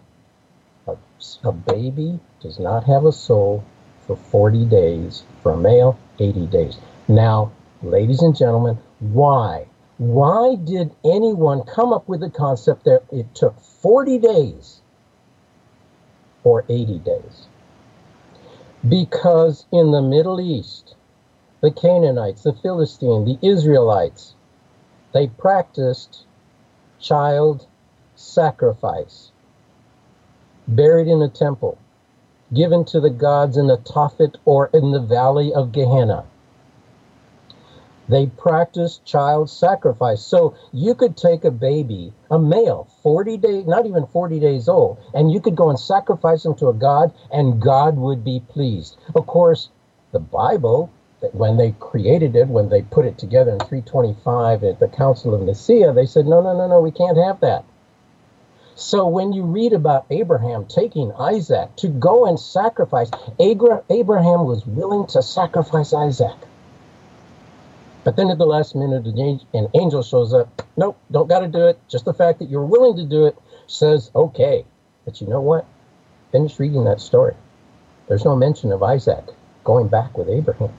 a, 1.42 1.52
baby 1.52 2.20
does 2.40 2.58
not 2.58 2.84
have 2.84 3.04
a 3.04 3.12
soul 3.12 3.64
for 4.06 4.16
40 4.16 4.64
days, 4.66 5.24
for 5.42 5.52
a 5.52 5.56
male, 5.56 5.98
80 6.18 6.46
days. 6.46 6.76
Now, 7.08 7.52
ladies 7.82 8.22
and 8.22 8.36
gentlemen, 8.36 8.78
why? 9.00 9.66
Why 9.98 10.56
did 10.56 10.94
anyone 11.04 11.62
come 11.62 11.92
up 11.92 12.08
with 12.08 12.20
the 12.20 12.30
concept 12.30 12.84
that 12.84 13.04
it 13.12 13.34
took 13.34 13.58
40 13.60 14.18
days 14.18 14.80
or 16.42 16.64
80 16.68 16.98
days? 16.98 17.46
Because 18.86 19.66
in 19.72 19.92
the 19.92 20.02
Middle 20.02 20.40
East, 20.40 20.94
the 21.60 21.70
Canaanites, 21.70 22.42
the 22.42 22.52
Philistines, 22.52 23.26
the 23.26 23.38
Israelites, 23.46 24.34
they 25.12 25.28
practiced 25.28 26.26
child 27.00 27.66
sacrifice, 28.16 29.30
buried 30.66 31.08
in 31.08 31.22
a 31.22 31.28
temple, 31.28 31.78
given 32.52 32.84
to 32.86 33.00
the 33.00 33.10
gods 33.10 33.56
in 33.56 33.66
the 33.66 33.78
Tophet 33.78 34.36
or 34.44 34.70
in 34.72 34.92
the 34.92 35.00
valley 35.00 35.52
of 35.52 35.72
Gehenna. 35.72 36.24
They 38.08 38.26
practiced 38.26 39.04
child 39.06 39.48
sacrifice. 39.48 40.22
So 40.22 40.54
you 40.72 40.94
could 40.94 41.16
take 41.16 41.44
a 41.44 41.50
baby, 41.50 42.12
a 42.30 42.38
male, 42.38 42.86
40 43.02 43.38
days, 43.38 43.66
not 43.66 43.86
even 43.86 44.06
40 44.06 44.40
days 44.40 44.68
old, 44.68 44.98
and 45.14 45.32
you 45.32 45.40
could 45.40 45.56
go 45.56 45.70
and 45.70 45.80
sacrifice 45.80 46.44
him 46.44 46.54
to 46.56 46.68
a 46.68 46.74
god, 46.74 47.14
and 47.32 47.62
God 47.62 47.96
would 47.96 48.22
be 48.22 48.40
pleased. 48.40 48.98
Of 49.14 49.26
course, 49.26 49.70
the 50.12 50.20
Bible 50.20 50.90
when 51.32 51.56
they 51.56 51.72
created 51.80 52.36
it, 52.36 52.48
when 52.48 52.68
they 52.68 52.82
put 52.82 53.06
it 53.06 53.18
together 53.18 53.52
in 53.52 53.58
325 53.58 54.64
at 54.64 54.80
the 54.80 54.88
Council 54.88 55.34
of 55.34 55.42
Nicaea, 55.42 55.92
they 55.92 56.06
said, 56.06 56.26
no, 56.26 56.42
no, 56.42 56.56
no, 56.56 56.68
no, 56.68 56.80
we 56.80 56.90
can't 56.90 57.16
have 57.16 57.40
that. 57.40 57.64
So 58.76 59.06
when 59.06 59.32
you 59.32 59.44
read 59.44 59.72
about 59.72 60.06
Abraham 60.10 60.66
taking 60.66 61.12
Isaac 61.12 61.76
to 61.76 61.88
go 61.88 62.26
and 62.26 62.38
sacrifice, 62.38 63.10
Abraham 63.38 64.44
was 64.44 64.66
willing 64.66 65.06
to 65.08 65.22
sacrifice 65.22 65.92
Isaac. 65.92 66.36
But 68.02 68.16
then 68.16 68.30
at 68.30 68.38
the 68.38 68.46
last 68.46 68.74
minute, 68.74 69.06
an 69.06 69.68
angel 69.74 70.02
shows 70.02 70.34
up. 70.34 70.62
Nope, 70.76 70.98
don't 71.10 71.28
got 71.28 71.40
to 71.40 71.48
do 71.48 71.68
it. 71.68 71.78
Just 71.88 72.04
the 72.04 72.12
fact 72.12 72.40
that 72.40 72.50
you're 72.50 72.64
willing 72.64 72.96
to 72.96 73.04
do 73.04 73.26
it 73.26 73.38
says, 73.66 74.10
okay. 74.14 74.66
But 75.04 75.20
you 75.20 75.28
know 75.28 75.40
what? 75.40 75.66
Finish 76.32 76.58
reading 76.58 76.84
that 76.84 77.00
story. 77.00 77.34
There's 78.08 78.24
no 78.24 78.36
mention 78.36 78.72
of 78.72 78.82
Isaac 78.82 79.24
going 79.62 79.88
back 79.88 80.18
with 80.18 80.28
Abraham. 80.28 80.72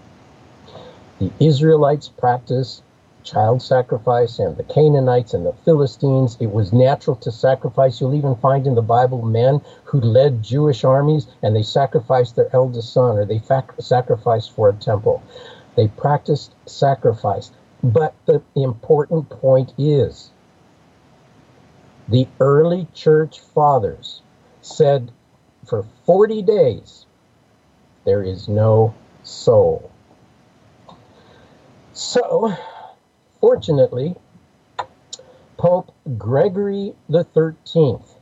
The 1.18 1.32
Israelites 1.40 2.10
practiced 2.10 2.84
child 3.26 3.62
sacrifice, 3.62 4.40
and 4.40 4.56
the 4.56 4.64
Canaanites 4.64 5.34
and 5.34 5.46
the 5.46 5.54
Philistines. 5.66 6.38
It 6.40 6.52
was 6.52 6.72
natural 6.72 7.18
to 7.18 7.32
sacrifice. 7.32 8.00
You'll 8.00 8.16
even 8.16 8.36
find 8.36 8.66
in 8.68 8.76
the 8.76 8.82
Bible 8.82 9.22
men 9.24 9.62
who 9.84 10.00
led 10.00 10.44
Jewish 10.44 10.84
armies 10.84 11.28
and 11.42 11.56
they 11.56 11.64
sacrificed 11.64 12.36
their 12.36 12.50
eldest 12.54 12.94
son 12.94 13.18
or 13.18 13.26
they 13.26 13.40
fac- 13.40 13.74
sacrificed 13.80 14.52
for 14.52 14.70
a 14.70 14.74
temple. 14.74 15.22
They 15.76 15.88
practiced 15.90 16.54
sacrifice. 16.68 17.52
But 17.84 18.16
the 18.26 18.42
important 18.56 19.30
point 19.30 19.74
is 19.78 20.32
the 22.08 22.28
early 22.40 22.88
church 22.94 23.40
fathers 23.40 24.22
said 24.62 25.12
for 25.66 25.84
40 26.06 26.42
days 26.44 27.06
there 28.06 28.24
is 28.24 28.48
no 28.48 28.94
soul. 29.24 29.92
So, 31.94 32.56
fortunately, 33.46 34.16
Pope 35.58 35.94
Gregory 36.18 36.96
the 37.08 37.24
13th, 37.24 38.16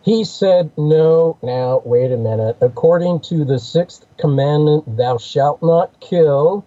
he 0.00 0.24
said, 0.24 0.70
No, 0.78 1.36
now, 1.42 1.82
wait 1.84 2.10
a 2.10 2.16
minute. 2.16 2.56
According 2.62 3.20
to 3.28 3.44
the 3.44 3.58
sixth 3.58 4.06
commandment, 4.16 4.96
thou 4.96 5.18
shalt 5.18 5.62
not 5.62 6.00
kill, 6.00 6.64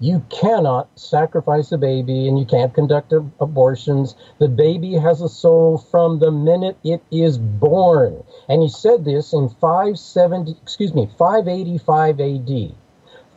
you 0.00 0.24
cannot 0.28 0.88
sacrifice 0.98 1.70
a 1.70 1.78
baby 1.78 2.26
and 2.26 2.36
you 2.36 2.46
can't 2.46 2.74
conduct 2.74 3.12
abortions. 3.12 4.16
The 4.40 4.48
baby 4.48 4.94
has 4.94 5.20
a 5.20 5.28
soul 5.28 5.78
from 5.78 6.18
the 6.18 6.32
minute 6.32 6.78
it 6.82 7.00
is 7.12 7.38
born. 7.38 8.24
And 8.48 8.60
he 8.60 8.68
said 8.68 9.04
this 9.04 9.32
in 9.32 9.50
570, 9.50 10.56
excuse 10.62 10.92
me, 10.92 11.08
585 11.16 12.18
AD. 12.18 12.74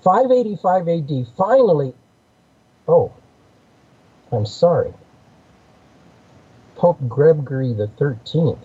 585 0.03 0.87
AD, 0.87 1.27
finally, 1.37 1.93
oh, 2.91 3.11
I'm 4.31 4.45
sorry. 4.45 4.93
Pope 6.75 6.99
Gregory 7.07 7.73
the 7.73 7.87
13th 7.87 8.59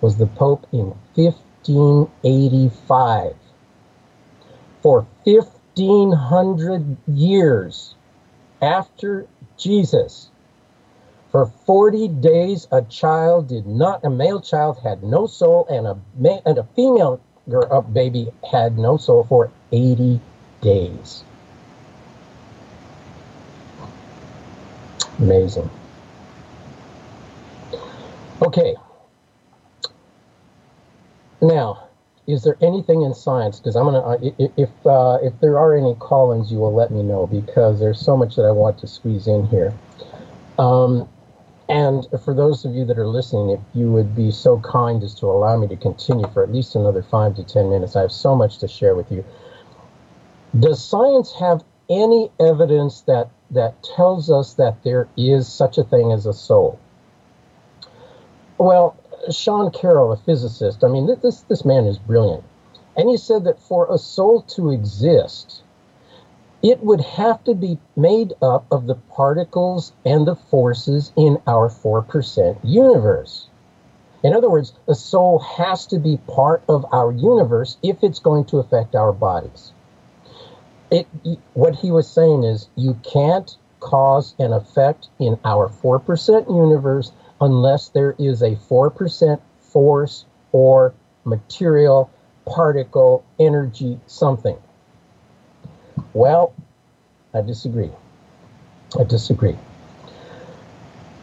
was 0.00 0.16
the 0.16 0.26
Pope 0.26 0.66
in 0.72 0.94
1585. 1.14 3.36
For 4.82 5.06
1500 5.24 6.96
years 7.06 7.94
after 8.60 9.28
Jesus, 9.56 10.30
for 11.30 11.46
40 11.66 12.08
days, 12.08 12.66
a 12.70 12.82
child 12.82 13.48
did 13.48 13.66
not, 13.66 14.04
a 14.04 14.10
male 14.10 14.40
child 14.40 14.78
had 14.84 15.02
no 15.02 15.26
soul, 15.26 15.66
and 15.68 15.86
a, 15.86 15.98
and 16.46 16.58
a 16.58 16.64
female 16.76 17.20
girl, 17.48 17.82
baby 17.82 18.30
had 18.50 18.78
no 18.78 18.96
soul 18.96 19.24
for 19.24 19.50
80 19.72 20.20
days. 20.60 21.24
Amazing. 25.18 25.70
Okay. 28.42 28.74
Now, 31.40 31.88
is 32.26 32.42
there 32.42 32.56
anything 32.60 33.02
in 33.02 33.14
science? 33.14 33.58
Because 33.60 33.76
I'm 33.76 33.84
gonna, 33.84 34.18
if 34.38 34.70
uh, 34.86 35.18
if 35.22 35.38
there 35.40 35.58
are 35.58 35.76
any 35.76 35.94
call-ins, 35.96 36.50
you 36.50 36.58
will 36.58 36.74
let 36.74 36.90
me 36.90 37.02
know 37.02 37.26
because 37.26 37.78
there's 37.80 38.00
so 38.00 38.16
much 38.16 38.36
that 38.36 38.42
I 38.42 38.50
want 38.50 38.78
to 38.78 38.86
squeeze 38.86 39.26
in 39.26 39.46
here. 39.46 39.72
Um, 40.58 41.08
and 41.68 42.06
for 42.24 42.34
those 42.34 42.64
of 42.64 42.74
you 42.74 42.84
that 42.86 42.98
are 42.98 43.06
listening, 43.06 43.50
if 43.50 43.60
you 43.74 43.90
would 43.92 44.14
be 44.14 44.30
so 44.30 44.58
kind 44.60 45.02
as 45.02 45.14
to 45.16 45.26
allow 45.26 45.56
me 45.56 45.66
to 45.68 45.76
continue 45.76 46.26
for 46.28 46.42
at 46.42 46.52
least 46.52 46.74
another 46.74 47.02
five 47.02 47.36
to 47.36 47.44
ten 47.44 47.70
minutes, 47.70 47.96
I 47.96 48.02
have 48.02 48.12
so 48.12 48.34
much 48.34 48.58
to 48.58 48.68
share 48.68 48.94
with 48.94 49.10
you. 49.10 49.24
Does 50.58 50.82
science 50.82 51.32
have 51.38 51.64
any 51.90 52.30
evidence 52.40 53.02
that 53.02 53.30
that 53.54 53.82
tells 53.82 54.30
us 54.30 54.54
that 54.54 54.82
there 54.84 55.08
is 55.16 55.48
such 55.48 55.78
a 55.78 55.84
thing 55.84 56.12
as 56.12 56.26
a 56.26 56.32
soul? 56.32 56.78
Well, 58.58 58.96
Sean 59.30 59.70
Carroll, 59.70 60.12
a 60.12 60.16
physicist, 60.16 60.84
I 60.84 60.88
mean, 60.88 61.06
this 61.06 61.40
this 61.42 61.64
man 61.64 61.86
is 61.86 61.98
brilliant, 61.98 62.44
and 62.96 63.08
he 63.08 63.16
said 63.16 63.44
that 63.44 63.60
for 63.60 63.86
a 63.90 63.98
soul 63.98 64.42
to 64.42 64.70
exist, 64.70 65.62
it 66.62 66.82
would 66.82 67.00
have 67.00 67.44
to 67.44 67.54
be 67.54 67.78
made 67.96 68.32
up 68.40 68.66
of 68.70 68.86
the 68.86 68.94
particles 68.94 69.92
and 70.04 70.26
the 70.26 70.36
forces 70.36 71.12
in 71.16 71.38
our 71.46 71.68
4% 71.68 72.58
universe. 72.62 73.48
In 74.22 74.32
other 74.32 74.48
words, 74.48 74.72
a 74.88 74.94
soul 74.94 75.38
has 75.40 75.86
to 75.88 75.98
be 75.98 76.16
part 76.26 76.62
of 76.66 76.86
our 76.90 77.12
universe 77.12 77.76
if 77.82 78.02
it's 78.02 78.18
going 78.18 78.46
to 78.46 78.58
affect 78.58 78.94
our 78.94 79.12
bodies. 79.12 79.72
It, 80.90 81.06
what 81.54 81.76
he 81.76 81.90
was 81.90 82.10
saying 82.10 82.44
is 82.44 82.68
you 82.76 82.98
can't 83.02 83.56
cause 83.80 84.34
an 84.38 84.52
effect 84.52 85.08
in 85.18 85.38
our 85.44 85.68
4% 85.68 86.48
universe 86.48 87.12
unless 87.40 87.88
there 87.88 88.14
is 88.18 88.42
a 88.42 88.56
4% 88.56 89.40
force 89.60 90.24
or 90.52 90.94
material, 91.24 92.10
particle, 92.46 93.24
energy, 93.38 93.98
something. 94.06 94.56
Well, 96.12 96.54
I 97.34 97.40
disagree. 97.40 97.90
I 98.98 99.04
disagree. 99.04 99.56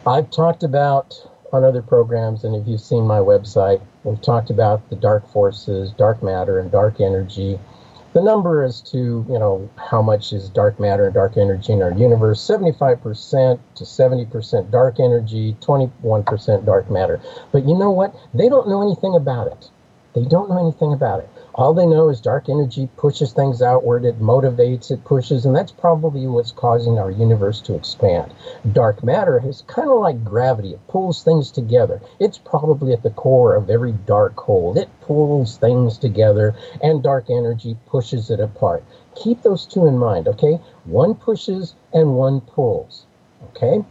I've 0.06 0.30
talked 0.30 0.62
about 0.62 1.14
on 1.52 1.64
other 1.64 1.82
programs, 1.82 2.44
and 2.44 2.56
if 2.56 2.66
you've 2.66 2.80
seen 2.80 3.06
my 3.06 3.18
website, 3.18 3.80
we've 4.04 4.20
talked 4.20 4.50
about 4.50 4.88
the 4.90 4.96
dark 4.96 5.28
forces, 5.28 5.92
dark 5.92 6.22
matter, 6.22 6.58
and 6.58 6.70
dark 6.70 7.00
energy. 7.00 7.58
The 8.12 8.22
number 8.22 8.62
as 8.62 8.82
to, 8.92 8.98
you 8.98 9.38
know, 9.38 9.70
how 9.76 10.02
much 10.02 10.34
is 10.34 10.50
dark 10.50 10.78
matter 10.78 11.06
and 11.06 11.14
dark 11.14 11.38
energy 11.38 11.72
in 11.72 11.82
our 11.82 11.92
universe 11.92 12.40
75% 12.46 13.58
to 13.76 13.84
70% 13.84 14.70
dark 14.70 15.00
energy, 15.00 15.56
21% 15.60 16.66
dark 16.66 16.90
matter. 16.90 17.20
But 17.52 17.66
you 17.66 17.76
know 17.76 17.90
what? 17.90 18.14
They 18.34 18.50
don't 18.50 18.68
know 18.68 18.82
anything 18.82 19.14
about 19.14 19.46
it. 19.46 19.70
They 20.14 20.24
don't 20.26 20.50
know 20.50 20.60
anything 20.60 20.92
about 20.92 21.20
it. 21.20 21.30
All 21.54 21.74
they 21.74 21.84
know 21.84 22.08
is 22.08 22.20
dark 22.20 22.48
energy 22.48 22.88
pushes 22.96 23.32
things 23.32 23.60
outward, 23.60 24.04
it 24.06 24.20
motivates, 24.20 24.90
it 24.90 25.04
pushes, 25.04 25.44
and 25.44 25.54
that's 25.54 25.72
probably 25.72 26.26
what's 26.26 26.50
causing 26.50 26.98
our 26.98 27.10
universe 27.10 27.60
to 27.62 27.74
expand. 27.74 28.32
Dark 28.72 29.04
matter 29.04 29.42
is 29.44 29.62
kind 29.66 29.90
of 29.90 29.98
like 29.98 30.24
gravity, 30.24 30.72
it 30.72 30.88
pulls 30.88 31.22
things 31.22 31.50
together. 31.50 32.00
It's 32.18 32.38
probably 32.38 32.92
at 32.92 33.02
the 33.02 33.10
core 33.10 33.54
of 33.54 33.68
every 33.68 33.92
dark 33.92 34.36
hole. 34.36 34.78
It 34.78 34.88
pulls 35.02 35.58
things 35.58 35.98
together, 35.98 36.54
and 36.82 37.02
dark 37.02 37.28
energy 37.28 37.76
pushes 37.86 38.30
it 38.30 38.40
apart. 38.40 38.82
Keep 39.14 39.42
those 39.42 39.66
two 39.66 39.86
in 39.86 39.98
mind, 39.98 40.28
okay? 40.28 40.58
One 40.84 41.14
pushes 41.14 41.74
and 41.92 42.16
one 42.16 42.40
pulls, 42.40 43.04
okay? 43.50 43.84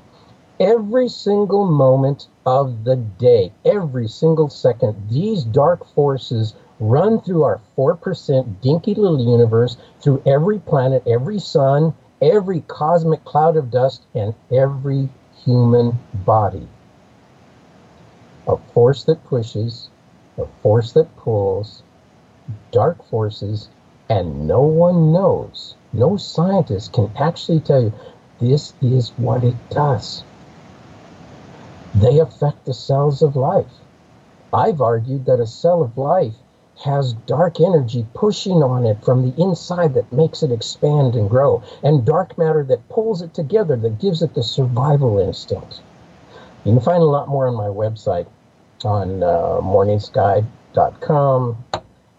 every 0.61 1.09
single 1.09 1.65
moment 1.65 2.27
of 2.45 2.83
the 2.83 2.95
day, 2.95 3.51
every 3.65 4.07
single 4.07 4.49
second, 4.49 4.95
these 5.09 5.43
dark 5.43 5.85
forces 5.93 6.53
run 6.79 7.21
through 7.21 7.43
our 7.43 7.61
4% 7.77 8.61
dinky 8.61 8.95
little 8.95 9.21
universe, 9.21 9.77
through 10.01 10.21
every 10.25 10.59
planet, 10.59 11.03
every 11.05 11.39
sun, 11.39 11.93
every 12.21 12.61
cosmic 12.61 13.23
cloud 13.23 13.55
of 13.55 13.69
dust, 13.69 14.03
and 14.15 14.33
every 14.51 15.09
human 15.43 15.97
body. 16.13 16.67
A 18.47 18.57
force 18.73 19.03
that 19.03 19.23
pushes, 19.25 19.89
a 20.37 20.45
force 20.63 20.93
that 20.93 21.15
pulls, 21.17 21.83
dark 22.71 23.03
forces, 23.05 23.69
and 24.09 24.47
no 24.47 24.61
one 24.61 25.13
knows, 25.13 25.75
no 25.93 26.17
scientist 26.17 26.93
can 26.93 27.11
actually 27.17 27.59
tell 27.59 27.83
you 27.83 27.93
this 28.39 28.73
is 28.81 29.09
what 29.17 29.43
it 29.43 29.55
does. 29.69 30.23
They 31.95 32.19
affect 32.19 32.65
the 32.65 32.73
cells 32.73 33.21
of 33.21 33.35
life. 33.35 33.71
I've 34.53 34.81
argued 34.81 35.25
that 35.25 35.39
a 35.39 35.47
cell 35.47 35.81
of 35.81 35.97
life 35.97 36.35
has 36.83 37.13
dark 37.13 37.59
energy 37.59 38.05
pushing 38.13 38.63
on 38.63 38.85
it 38.85 39.03
from 39.03 39.23
the 39.23 39.41
inside 39.41 39.93
that 39.93 40.11
makes 40.11 40.41
it 40.41 40.51
expand 40.51 41.15
and 41.15 41.29
grow, 41.29 41.63
and 41.83 42.05
dark 42.05 42.37
matter 42.37 42.63
that 42.63 42.89
pulls 42.89 43.21
it 43.21 43.33
together, 43.33 43.75
that 43.75 43.99
gives 43.99 44.21
it 44.21 44.33
the 44.33 44.43
survival 44.43 45.19
instinct. 45.19 45.81
You 46.63 46.73
can 46.73 46.81
find 46.81 47.01
a 47.01 47.05
lot 47.05 47.27
more 47.27 47.47
on 47.47 47.55
my 47.55 47.67
website 47.67 48.27
on 48.83 49.21
uh, 49.23 49.61
morningsky.com 49.61 51.57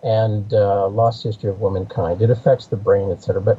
and 0.02 0.54
uh, 0.54 0.88
Lost 0.88 1.22
History 1.22 1.50
of 1.50 1.60
Womankind. 1.60 2.22
It 2.22 2.30
affects 2.30 2.66
the 2.66 2.76
brain, 2.76 3.10
etc. 3.10 3.40
But 3.40 3.58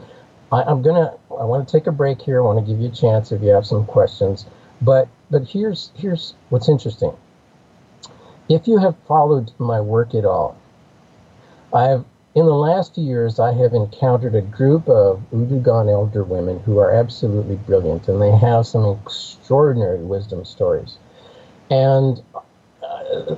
I, 0.52 0.64
I'm 0.64 0.82
gonna, 0.82 1.18
I 1.32 1.44
want 1.44 1.68
to 1.68 1.72
take 1.72 1.88
a 1.88 1.92
break 1.92 2.22
here. 2.22 2.42
I 2.42 2.46
want 2.46 2.66
to 2.66 2.72
give 2.72 2.82
you 2.82 2.90
a 2.90 2.92
chance 2.92 3.32
if 3.32 3.42
you 3.42 3.50
have 3.50 3.66
some 3.66 3.86
questions. 3.86 4.46
But 4.82 5.08
but 5.34 5.48
here's 5.48 5.92
here's 5.96 6.36
what's 6.50 6.70
interesting. 6.70 7.12
If 8.48 8.68
you 8.68 8.78
have 8.78 8.96
followed 9.08 9.52
my 9.58 9.82
work 9.82 10.14
at 10.14 10.26
all, 10.26 10.56
I 11.74 11.86
have, 11.86 12.06
in 12.36 12.46
the 12.46 12.54
last 12.54 12.98
years, 12.98 13.40
I 13.40 13.52
have 13.54 13.74
encountered 13.74 14.36
a 14.36 14.42
group 14.42 14.88
of 14.88 15.24
Udugan 15.34 15.92
elder 15.92 16.24
women 16.24 16.60
who 16.60 16.78
are 16.78 16.92
absolutely 16.92 17.56
brilliant, 17.56 18.08
and 18.08 18.22
they 18.22 18.30
have 18.32 18.68
some 18.68 19.00
extraordinary 19.04 20.04
wisdom 20.04 20.46
stories. 20.46 20.98
And 21.72 22.22
uh, 22.84 23.36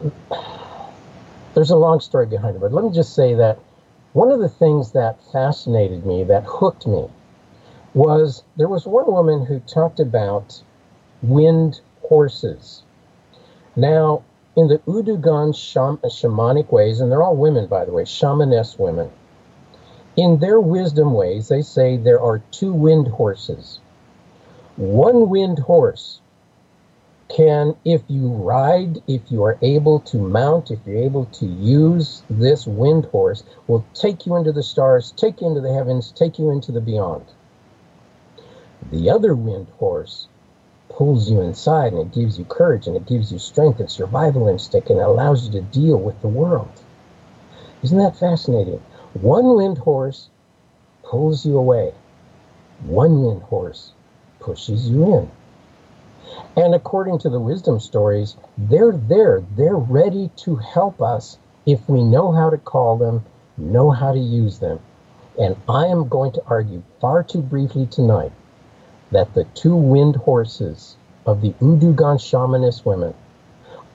there's 1.54 1.70
a 1.70 1.78
long 1.78 2.02
story 2.02 2.26
behind 2.26 2.58
it, 2.58 2.60
but 2.60 2.74
let 2.74 2.84
me 2.84 2.92
just 2.92 3.16
say 3.16 3.36
that 3.36 3.58
one 4.12 4.32
of 4.32 4.40
the 4.40 4.50
things 4.50 4.92
that 4.92 5.24
fascinated 5.32 6.06
me, 6.06 6.26
that 6.26 6.44
hooked 6.46 6.88
me, 6.88 7.08
was 7.94 8.44
there 8.58 8.68
was 8.68 8.86
one 8.86 9.06
woman 9.06 9.46
who 9.46 9.60
talked 9.62 10.02
about 10.02 10.62
wind 11.22 11.82
horses. 12.10 12.84
Now, 13.76 14.24
in 14.56 14.68
the 14.68 14.80
Udugan 14.80 15.54
sham- 15.56 16.00
shamanic 16.06 16.72
ways, 16.72 17.02
and 17.02 17.12
they're 17.12 17.24
all 17.24 17.36
women, 17.36 17.68
by 17.68 17.86
the 17.86 17.92
way, 17.92 18.04
shamaness 18.04 18.80
women. 18.80 19.12
In 20.16 20.40
their 20.40 20.62
wisdom 20.62 21.14
ways, 21.14 21.50
they 21.50 21.62
say 21.62 21.98
there 21.98 22.22
are 22.22 22.42
two 22.52 22.72
wind 22.72 23.08
horses. 23.10 23.80
One 24.78 25.30
wind 25.30 25.60
horse 25.60 26.22
can, 27.28 27.76
if 27.84 28.02
you 28.08 28.28
ride, 28.30 29.02
if 29.08 29.22
you 29.30 29.44
are 29.44 29.58
able 29.62 30.00
to 30.02 30.18
mount, 30.18 30.72
if 30.72 30.80
you're 30.86 31.04
able 31.04 31.26
to 31.26 31.46
use 31.46 32.24
this 32.30 32.66
wind 32.66 33.06
horse, 33.06 33.44
will 33.68 33.86
take 33.94 34.26
you 34.26 34.36
into 34.36 34.54
the 34.54 34.64
stars, 34.64 35.12
take 35.12 35.42
you 35.42 35.48
into 35.48 35.62
the 35.62 35.74
heavens, 35.74 36.12
take 36.12 36.40
you 36.40 36.50
into 36.50 36.72
the 36.72 36.82
beyond. 36.82 37.26
The 38.92 39.10
other 39.10 39.36
wind 39.36 39.68
horse 39.80 40.28
pulls 40.90 41.30
you 41.30 41.42
inside 41.42 41.94
and 41.94 42.02
it 42.02 42.14
gives 42.14 42.38
you 42.38 42.46
courage 42.46 42.88
and 42.88 42.96
it 42.96 43.06
gives 43.06 43.32
you 43.32 43.40
strength 43.40 43.80
and 43.80 43.92
survival 43.92 44.48
instinct 44.48 44.90
and 44.90 45.00
it 45.00 45.04
allows 45.04 45.46
you 45.46 45.52
to 45.52 45.62
deal 45.62 45.98
with 45.98 46.20
the 46.22 46.28
world. 46.28 46.72
Isn't 47.84 47.98
that 47.98 48.18
fascinating? 48.18 48.82
One 49.14 49.56
wind 49.56 49.78
horse 49.78 50.30
pulls 51.04 51.46
you 51.46 51.58
away. 51.58 51.94
One 52.84 53.24
wind 53.24 53.44
horse 53.44 53.92
pushes 54.40 54.90
you 54.90 55.18
in. 55.18 55.32
And 56.56 56.74
according 56.74 57.20
to 57.20 57.30
the 57.30 57.40
wisdom 57.40 57.80
stories, 57.80 58.36
they're 58.58 58.92
there. 58.92 59.44
They're 59.56 59.76
ready 59.76 60.32
to 60.38 60.56
help 60.56 61.02
us 61.02 61.38
if 61.66 61.88
we 61.88 62.04
know 62.04 62.32
how 62.32 62.50
to 62.50 62.58
call 62.58 62.98
them, 62.98 63.24
know 63.58 63.92
how 63.92 64.12
to 64.14 64.20
use 64.20 64.60
them. 64.60 64.80
And 65.40 65.56
I 65.68 65.88
am 65.88 66.08
going 66.08 66.32
to 66.34 66.44
argue 66.48 66.84
far 67.00 67.24
too 67.24 67.42
briefly 67.42 67.86
tonight 67.86 68.32
that 69.16 69.34
the 69.34 69.46
two 69.56 69.78
wind 69.78 70.18
horses 70.18 70.98
of 71.26 71.40
the 71.40 71.52
Udugan 71.62 72.20
shamanist 72.20 72.84
women 72.84 73.14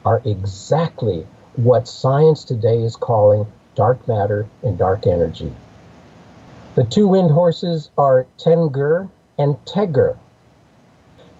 are 0.02 0.22
exactly 0.24 1.26
what 1.56 1.86
science 1.86 2.42
today 2.42 2.82
is 2.82 2.96
calling 2.96 3.46
dark 3.74 4.08
matter 4.08 4.48
and 4.62 4.78
dark 4.78 5.06
energy. 5.06 5.52
The 6.74 6.84
two 6.84 7.06
wind 7.06 7.30
horses 7.30 7.90
are 7.98 8.26
Tengr 8.38 9.10
and 9.36 9.62
Tegr. 9.66 10.16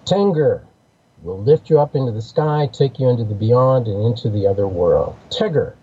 Tengr 0.05 0.61
will 1.23 1.39
lift 1.39 1.71
you 1.71 1.79
up 1.79 1.95
into 1.95 2.11
the 2.11 2.21
sky, 2.21 2.69
take 2.71 2.99
you 2.99 3.09
into 3.09 3.23
the 3.23 3.33
beyond 3.33 3.87
and 3.87 4.05
into 4.05 4.29
the 4.29 4.45
other 4.45 4.67
world. 4.67 5.15
Tegr 5.31 5.73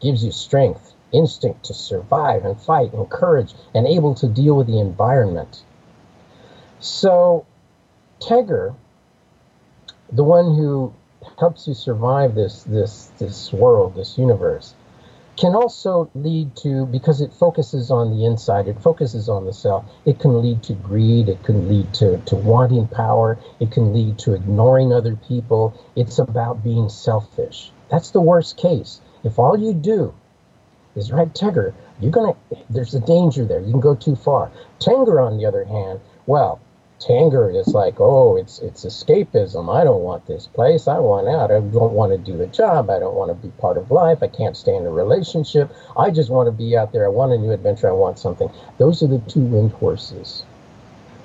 gives 0.00 0.24
you 0.24 0.30
strength, 0.30 0.94
instinct 1.10 1.64
to 1.64 1.74
survive 1.74 2.44
and 2.44 2.60
fight, 2.60 2.92
and 2.92 3.10
courage, 3.10 3.54
and 3.74 3.88
able 3.88 4.14
to 4.14 4.28
deal 4.28 4.54
with 4.54 4.68
the 4.68 4.78
environment. 4.78 5.64
So, 6.82 7.44
Tegr, 8.20 8.74
the 10.10 10.24
one 10.24 10.56
who 10.56 10.94
helps 11.38 11.68
you 11.68 11.74
survive 11.74 12.34
this 12.34 12.62
this 12.62 13.12
this 13.18 13.52
world, 13.52 13.94
this 13.94 14.16
universe, 14.16 14.74
can 15.36 15.54
also 15.54 16.10
lead 16.14 16.56
to 16.56 16.86
because 16.86 17.20
it 17.20 17.34
focuses 17.34 17.90
on 17.90 18.16
the 18.16 18.24
inside, 18.24 18.66
it 18.66 18.80
focuses 18.80 19.28
on 19.28 19.44
the 19.44 19.52
self. 19.52 19.84
It 20.06 20.18
can 20.20 20.40
lead 20.40 20.62
to 20.64 20.72
greed. 20.72 21.28
It 21.28 21.42
can 21.42 21.68
lead 21.68 21.92
to 21.94 22.16
to 22.16 22.36
wanting 22.36 22.88
power. 22.88 23.38
It 23.60 23.70
can 23.70 23.92
lead 23.92 24.18
to 24.20 24.32
ignoring 24.32 24.90
other 24.90 25.16
people. 25.16 25.74
It's 25.96 26.18
about 26.18 26.64
being 26.64 26.88
selfish. 26.88 27.72
That's 27.90 28.10
the 28.10 28.22
worst 28.22 28.56
case. 28.56 29.02
If 29.22 29.38
all 29.38 29.58
you 29.58 29.74
do 29.74 30.14
is 30.96 31.12
right, 31.12 31.32
Tegr, 31.34 31.74
you're 32.00 32.10
gonna. 32.10 32.36
There's 32.70 32.94
a 32.94 33.00
danger 33.00 33.44
there. 33.44 33.60
You 33.60 33.72
can 33.72 33.80
go 33.80 33.94
too 33.94 34.16
far. 34.16 34.50
Tengr, 34.78 35.22
on 35.22 35.36
the 35.36 35.44
other 35.44 35.64
hand, 35.64 36.00
well, 36.26 36.58
Tengr 37.00 37.58
is 37.58 37.68
like, 37.68 37.98
oh, 37.98 38.36
it's 38.36 38.58
it's 38.58 38.84
escapism. 38.84 39.74
I 39.74 39.84
don't 39.84 40.02
want 40.02 40.26
this 40.26 40.46
place. 40.46 40.86
I 40.86 40.98
want 40.98 41.28
out. 41.28 41.50
I 41.50 41.60
don't 41.60 41.92
want 41.92 42.12
to 42.12 42.18
do 42.18 42.42
a 42.42 42.46
job. 42.46 42.90
I 42.90 42.98
don't 42.98 43.14
want 43.14 43.30
to 43.30 43.34
be 43.34 43.50
part 43.58 43.78
of 43.78 43.90
life. 43.90 44.22
I 44.22 44.28
can't 44.28 44.56
stay 44.56 44.76
in 44.76 44.84
a 44.84 44.90
relationship. 44.90 45.72
I 45.96 46.10
just 46.10 46.28
want 46.28 46.48
to 46.48 46.52
be 46.52 46.76
out 46.76 46.92
there. 46.92 47.06
I 47.06 47.08
want 47.08 47.32
a 47.32 47.38
new 47.38 47.52
adventure. 47.52 47.88
I 47.88 47.92
want 47.92 48.18
something. 48.18 48.50
Those 48.76 49.02
are 49.02 49.06
the 49.06 49.18
two 49.20 49.40
wind 49.40 49.72
horses. 49.72 50.44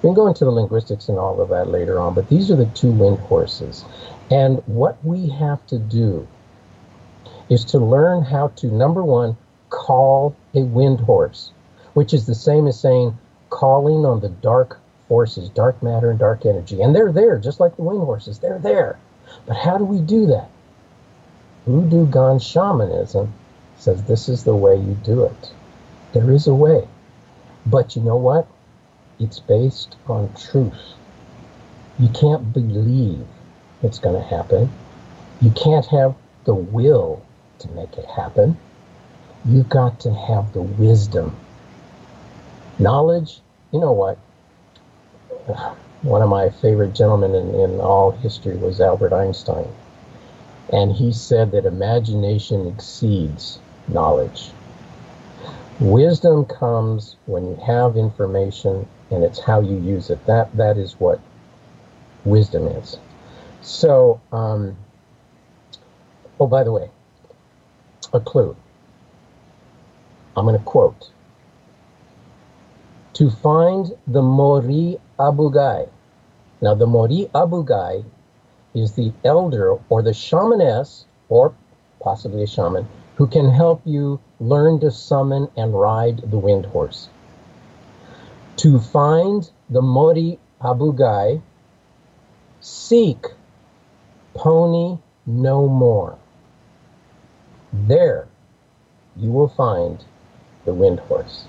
We 0.02 0.08
can 0.08 0.14
go 0.14 0.28
into 0.28 0.46
the 0.46 0.52
linguistics 0.52 1.10
and 1.10 1.18
all 1.18 1.42
of 1.42 1.50
that 1.50 1.68
later 1.68 2.00
on, 2.00 2.14
but 2.14 2.30
these 2.30 2.50
are 2.52 2.56
the 2.56 2.68
two 2.68 2.92
wind 2.92 3.20
horses. 3.20 3.84
And 4.32 4.64
what 4.68 5.04
we 5.04 5.30
have 5.30 5.66
to 5.68 5.78
do 5.78 6.28
is 7.50 7.66
to 7.66 7.80
learn 7.80 8.24
how 8.24 8.48
to, 8.50 8.68
number 8.68 9.04
one, 9.04 9.36
call 9.70 10.36
a 10.54 10.62
wind 10.62 11.02
horse, 11.02 11.52
which 11.96 12.14
is 12.14 12.28
the 12.28 12.36
same 12.36 12.68
as 12.68 12.80
saying 12.80 13.18
calling 13.50 14.06
on 14.06 14.22
the 14.22 14.30
dark 14.30 14.80
forces, 15.08 15.50
dark 15.50 15.82
matter 15.84 16.10
and 16.10 16.20
dark 16.20 16.46
energy. 16.46 16.82
And 16.82 16.96
they're 16.96 17.12
there, 17.12 17.38
just 17.38 17.60
like 17.60 17.76
the 17.76 17.84
wind 17.84 18.00
horses, 18.00 18.40
they're 18.40 18.60
there. 18.60 18.98
But 19.46 19.58
how 19.58 19.78
do 19.78 19.84
we 19.84 20.00
do 20.00 20.28
that? 20.28 20.50
Udugan 21.68 22.40
Shamanism 22.40 23.34
says 23.78 24.04
this 24.04 24.30
is 24.30 24.44
the 24.44 24.56
way 24.56 24.76
you 24.76 24.98
do 25.04 25.26
it. 25.26 25.52
There 26.14 26.32
is 26.32 26.48
a 26.48 26.54
way. 26.54 26.88
But 27.66 27.96
you 27.96 28.02
know 28.02 28.16
what? 28.16 28.48
It's 29.20 29.40
based 29.40 29.96
on 30.08 30.32
truth. 30.34 30.94
You 31.98 32.10
can't 32.10 32.54
believe 32.54 33.26
it's 33.82 34.00
going 34.00 34.22
to 34.22 34.28
happen. 34.28 34.72
You 35.42 35.52
can't 35.52 35.86
have 35.88 36.16
the 36.46 36.54
will 36.54 37.26
to 37.60 37.68
make 37.70 37.94
it 37.98 38.06
happen. 38.06 38.58
You've 39.46 39.70
got 39.70 40.00
to 40.02 40.14
have 40.14 40.54
the 40.54 40.62
wisdom. 40.62 41.36
Knowledge, 42.78 43.40
you 43.72 43.80
know 43.80 43.94
what? 43.94 44.18
One 46.02 46.22
of 46.22 46.30
my 46.30 46.50
favorite 46.50 46.94
gentlemen 46.94 47.36
in, 47.36 47.56
in 47.56 47.80
all 47.80 48.12
history 48.12 48.56
was 48.58 48.82
Albert 48.82 49.14
Einstein. 49.14 49.68
And 50.72 50.92
he 50.92 51.12
said 51.12 51.52
that 51.52 51.66
imagination 51.66 52.68
exceeds 52.68 53.60
knowledge. 53.88 54.52
Wisdom 55.80 56.46
comes 56.46 57.18
when 57.26 57.46
you 57.48 57.56
have 57.66 57.98
information 57.98 58.88
and 59.12 59.24
it's 59.24 59.40
how 59.40 59.62
you 59.62 59.78
use 59.78 60.10
it. 60.10 60.26
That 60.26 60.56
that 60.58 60.78
is 60.78 60.94
what 61.00 61.20
wisdom 62.24 62.68
is. 62.68 62.98
So, 63.62 64.22
um, 64.32 64.78
oh, 66.40 66.48
by 66.48 66.64
the 66.64 66.72
way, 66.72 66.90
a 68.14 68.20
clue. 68.20 68.56
I'm 70.38 70.46
going 70.46 70.58
to 70.58 70.64
quote. 70.64 71.12
To 73.16 73.30
find 73.30 73.94
the 74.08 74.22
Mori 74.22 75.00
Abugai. 75.18 75.88
Now, 76.60 76.76
the 76.76 76.86
Mori 76.86 77.30
Abugai 77.34 78.04
is 78.74 78.92
the 78.92 79.14
elder 79.24 79.78
or 79.88 80.02
the 80.02 80.12
shamaness, 80.12 81.06
or 81.30 81.54
possibly 82.02 82.44
a 82.44 82.48
shaman, 82.48 82.86
who 83.16 83.26
can 83.28 83.50
help 83.50 83.82
you 83.86 84.20
learn 84.42 84.82
to 84.82 84.92
summon 84.92 85.48
and 85.56 85.74
ride 85.74 86.30
the 86.30 86.38
wind 86.38 86.66
horse. 86.66 87.08
To 88.58 88.80
find 88.80 89.50
the 89.70 89.82
Mori 89.82 90.38
Abugai, 90.62 91.42
seek 92.60 93.28
Pony 94.34 94.98
no 95.26 95.70
more. 95.70 96.18
There 97.72 98.28
you 99.16 99.32
will 99.32 99.48
find 99.48 100.04
the 100.66 100.74
wind 100.74 101.00
horse. 101.00 101.46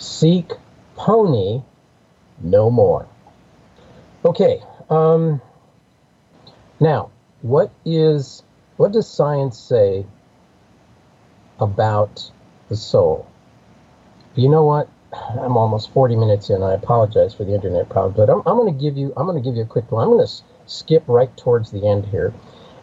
Seek 0.00 0.54
Pony 0.96 1.62
no 2.40 2.70
more. 2.70 3.06
Okay, 4.24 4.62
um, 4.88 5.42
now, 6.80 7.10
what 7.42 7.70
is 7.84 8.42
what 8.78 8.92
does 8.92 9.06
science 9.06 9.58
say 9.58 10.06
about 11.60 12.30
the 12.70 12.76
soul? 12.76 13.26
You 14.34 14.48
know 14.48 14.64
what? 14.64 14.88
I'm 15.12 15.58
almost 15.58 15.90
40 15.90 16.16
minutes 16.16 16.48
in. 16.48 16.62
I 16.62 16.72
apologize 16.72 17.34
for 17.34 17.44
the 17.44 17.54
internet 17.54 17.90
problem, 17.90 18.14
but 18.14 18.30
I'm, 18.32 18.38
I'm 18.46 18.56
going 18.56 18.72
to 18.72 18.80
give 18.80 18.96
you 18.96 19.12
I'm 19.18 19.26
going 19.26 19.42
to 19.42 19.46
give 19.46 19.56
you 19.56 19.62
a 19.62 19.66
quick 19.66 19.92
one. 19.92 20.02
I'm 20.04 20.10
going 20.10 20.20
to 20.20 20.24
s- 20.24 20.42
skip 20.64 21.04
right 21.08 21.34
towards 21.36 21.70
the 21.72 21.86
end 21.86 22.06
here, 22.06 22.32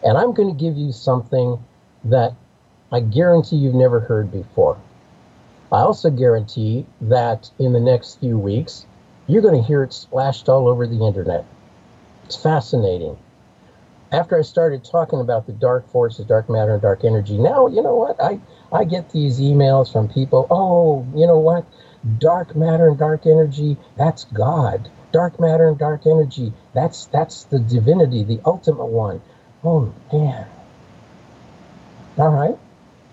and 0.04 0.16
I'm 0.16 0.34
going 0.34 0.54
to 0.54 0.58
give 0.58 0.76
you 0.76 0.92
something 0.92 1.58
that 2.04 2.34
I 2.92 3.00
guarantee 3.00 3.56
you've 3.56 3.74
never 3.74 3.98
heard 3.98 4.30
before. 4.30 4.78
I 5.70 5.80
also 5.80 6.10
guarantee 6.10 6.86
that 7.02 7.50
in 7.58 7.72
the 7.72 7.80
next 7.80 8.20
few 8.20 8.38
weeks, 8.38 8.86
you're 9.26 9.42
going 9.42 9.60
to 9.60 9.66
hear 9.66 9.82
it 9.82 9.92
splashed 9.92 10.48
all 10.48 10.68
over 10.68 10.86
the 10.86 11.06
internet. 11.06 11.44
It's 12.24 12.36
fascinating 12.36 13.18
after 14.10 14.38
I 14.38 14.42
started 14.42 14.84
talking 14.84 15.20
about 15.20 15.46
the 15.46 15.52
dark 15.52 15.88
forces, 15.90 16.24
dark 16.24 16.48
matter, 16.48 16.72
and 16.72 16.82
dark 16.82 17.04
energy, 17.04 17.36
now 17.36 17.66
you 17.66 17.82
know 17.82 17.94
what? 17.94 18.20
I 18.22 18.40
I 18.72 18.84
get 18.84 19.10
these 19.10 19.40
emails 19.40 19.92
from 19.92 20.08
people. 20.08 20.46
Oh, 20.50 21.06
you 21.14 21.26
know 21.26 21.38
what? 21.38 21.64
Dark 22.18 22.56
matter 22.56 22.88
and 22.88 22.98
dark 22.98 23.26
energy. 23.26 23.76
That's 23.96 24.24
God. 24.24 24.90
Dark 25.12 25.38
matter 25.40 25.68
and 25.68 25.78
dark 25.78 26.06
energy. 26.06 26.52
That's 26.74 27.06
that's 27.06 27.44
the 27.44 27.58
divinity, 27.58 28.24
the 28.24 28.40
ultimate 28.46 28.86
one. 28.86 29.20
Oh 29.62 29.92
man. 30.12 30.46
All 32.16 32.30
right. 32.30 32.58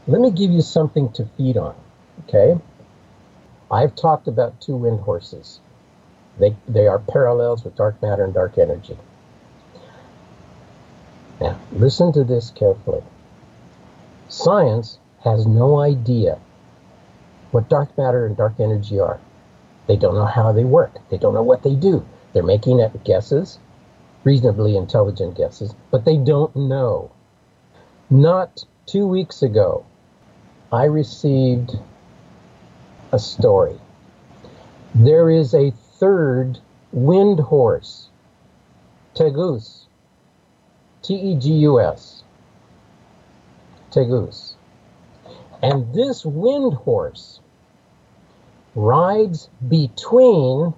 Let 0.08 0.22
me 0.22 0.32
give 0.32 0.52
you 0.52 0.62
something 0.62 1.12
to 1.14 1.26
feed 1.38 1.58
on. 1.58 1.76
Okay. 2.24 2.60
I've 3.72 3.96
talked 3.96 4.28
about 4.28 4.62
two 4.62 4.76
wind 4.76 5.02
horses. 5.02 5.60
They 6.40 6.56
they 6.68 6.88
are 6.88 7.00
parallels 7.00 7.64
with 7.64 7.76
dark 7.76 8.02
matter 8.02 8.24
and 8.24 8.34
dark 8.34 8.58
energy. 8.58 8.98
Now, 11.42 11.60
listen 11.72 12.14
to 12.14 12.24
this 12.24 12.52
carefully. 12.52 13.04
Science 14.30 15.00
has 15.24 15.46
no 15.46 15.80
idea 15.80 16.40
what 17.52 17.70
dark 17.70 17.98
matter 17.98 18.26
and 18.26 18.36
dark 18.36 18.60
energy 18.60 19.00
are. 19.00 19.20
They 19.88 19.96
don't 19.96 20.16
know 20.16 20.26
how 20.26 20.52
they 20.52 20.64
work. 20.64 20.98
They 21.10 21.18
don't 21.18 21.34
know 21.34 21.44
what 21.44 21.64
they 21.64 21.76
do. 21.76 22.06
They're 22.34 22.44
making 22.44 22.86
guesses, 23.04 23.60
reasonably 24.24 24.76
intelligent 24.76 25.36
guesses, 25.36 25.74
but 25.92 26.06
they 26.06 26.18
don't 26.18 26.56
know. 26.56 27.12
Not 28.10 28.66
two 28.86 29.08
weeks 29.08 29.42
ago, 29.42 29.86
I 30.72 30.86
received 30.86 31.78
a 33.16 33.20
story. 33.20 33.80
There 34.94 35.30
is 35.30 35.54
a 35.54 35.72
third 35.72 36.60
wind 36.92 37.40
horse, 37.40 38.10
Tegus. 39.16 39.86
T 41.02 41.14
E 41.14 41.36
G 41.36 41.54
U 41.70 41.80
S. 41.80 42.24
Tegus. 43.92 44.56
And 45.64 45.94
this 45.94 46.26
wind 46.26 46.74
horse 46.74 47.40
rides 48.76 49.50
between 49.70 50.74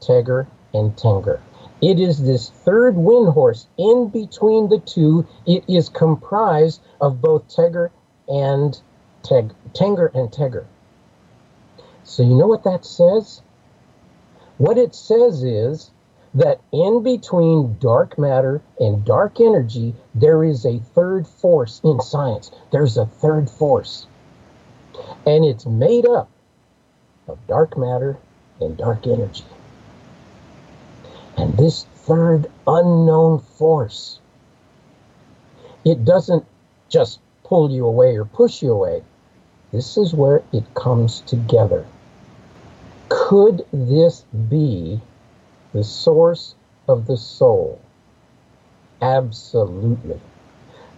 Tegur 0.00 0.48
and 0.74 0.96
Tenger. 0.96 1.38
It 1.80 2.00
is 2.00 2.24
this 2.24 2.50
third 2.50 2.96
wind 2.96 3.32
horse 3.32 3.68
in 3.76 4.08
between 4.08 4.68
the 4.68 4.80
two. 4.80 5.24
It 5.46 5.62
is 5.68 5.88
comprised 5.88 6.80
of 7.00 7.20
both 7.20 7.46
Tegur 7.46 7.90
and 8.26 8.80
Teg, 9.22 9.52
Tenger 9.74 10.12
and 10.12 10.32
Tegur. 10.32 10.64
So 12.08 12.22
you 12.22 12.34
know 12.34 12.46
what 12.46 12.64
that 12.64 12.86
says? 12.86 13.42
What 14.56 14.78
it 14.78 14.94
says 14.94 15.42
is 15.42 15.90
that 16.32 16.62
in 16.72 17.02
between 17.02 17.76
dark 17.80 18.18
matter 18.18 18.62
and 18.80 19.04
dark 19.04 19.40
energy, 19.40 19.94
there 20.14 20.42
is 20.42 20.64
a 20.64 20.78
third 20.78 21.26
force 21.26 21.82
in 21.84 22.00
science. 22.00 22.50
There's 22.72 22.96
a 22.96 23.04
third 23.04 23.50
force. 23.50 24.06
And 25.26 25.44
it's 25.44 25.66
made 25.66 26.06
up 26.06 26.30
of 27.28 27.46
dark 27.46 27.76
matter 27.76 28.16
and 28.58 28.74
dark 28.74 29.06
energy. 29.06 29.44
And 31.36 31.58
this 31.58 31.84
third 31.94 32.50
unknown 32.66 33.40
force, 33.40 34.18
it 35.84 36.06
doesn't 36.06 36.46
just 36.88 37.20
pull 37.44 37.70
you 37.70 37.86
away 37.86 38.16
or 38.16 38.24
push 38.24 38.62
you 38.62 38.72
away. 38.72 39.02
This 39.72 39.98
is 39.98 40.14
where 40.14 40.42
it 40.54 40.74
comes 40.74 41.20
together. 41.20 41.84
Could 43.28 43.66
this 43.74 44.24
be 44.48 45.02
the 45.74 45.84
source 45.84 46.54
of 46.88 47.06
the 47.06 47.18
soul? 47.18 47.78
Absolutely. 49.02 50.18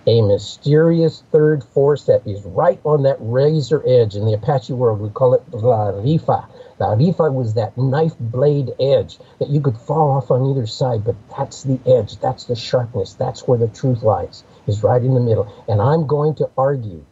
A 0.07 0.23
mysterious 0.23 1.25
third 1.33 1.65
force 1.65 2.05
that 2.05 2.25
is 2.25 2.45
right 2.45 2.81
on 2.85 3.03
that 3.03 3.17
razor 3.19 3.83
edge. 3.85 4.15
In 4.15 4.27
the 4.27 4.35
Apache 4.35 4.73
world, 4.75 5.01
we 5.01 5.09
call 5.09 5.35
it 5.35 5.43
La 5.53 5.91
Rifa. 5.91 6.47
La 6.79 6.95
Rifa 6.95 7.35
was 7.35 7.55
that 7.55 7.77
knife 7.77 8.15
blade 8.21 8.71
edge 8.79 9.19
that 9.41 9.49
you 9.49 9.61
could 9.61 9.77
fall 9.77 10.13
off 10.13 10.31
on 10.31 10.53
either 10.53 10.69
side, 10.69 11.03
but 11.03 11.17
that's 11.37 11.65
the 11.65 11.81
edge, 11.85 12.17
that's 12.19 12.45
the 12.45 12.55
sharpness, 12.55 13.15
that's 13.15 13.49
where 13.49 13.59
the 13.59 13.67
truth 13.67 14.05
lies, 14.05 14.45
is 14.69 14.85
right 14.85 15.03
in 15.03 15.15
the 15.15 15.21
middle. 15.21 15.53
And 15.67 15.83
I'm 15.83 16.07
going 16.07 16.37
to 16.37 16.49
argue 16.57 17.05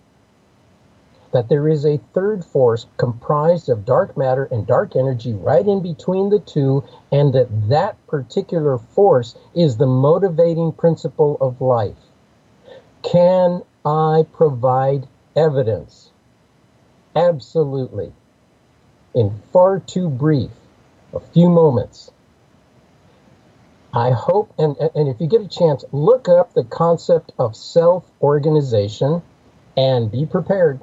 that 1.38 1.48
there 1.48 1.68
is 1.68 1.86
a 1.86 2.00
third 2.14 2.44
force 2.44 2.86
comprised 2.96 3.68
of 3.68 3.84
dark 3.84 4.16
matter 4.16 4.46
and 4.50 4.66
dark 4.66 4.96
energy 4.96 5.32
right 5.34 5.68
in 5.68 5.80
between 5.80 6.30
the 6.30 6.40
two, 6.40 6.82
and 7.12 7.32
that 7.32 7.68
that 7.68 7.96
particular 8.08 8.76
force 8.76 9.36
is 9.54 9.76
the 9.76 9.86
motivating 9.86 10.72
principle 10.72 11.36
of 11.40 11.60
life. 11.60 11.94
Can 13.04 13.62
I 13.86 14.26
provide 14.32 15.06
evidence? 15.36 16.10
Absolutely. 17.14 18.12
In 19.14 19.40
far 19.52 19.78
too 19.78 20.08
brief, 20.08 20.50
a 21.14 21.20
few 21.20 21.48
moments. 21.48 22.10
I 23.94 24.10
hope, 24.10 24.52
and, 24.58 24.76
and 24.76 25.08
if 25.08 25.20
you 25.20 25.28
get 25.28 25.42
a 25.42 25.46
chance, 25.48 25.84
look 25.92 26.28
up 26.28 26.54
the 26.54 26.64
concept 26.64 27.30
of 27.38 27.54
self 27.54 28.10
organization 28.20 29.22
and 29.76 30.10
be 30.10 30.26
prepared. 30.26 30.80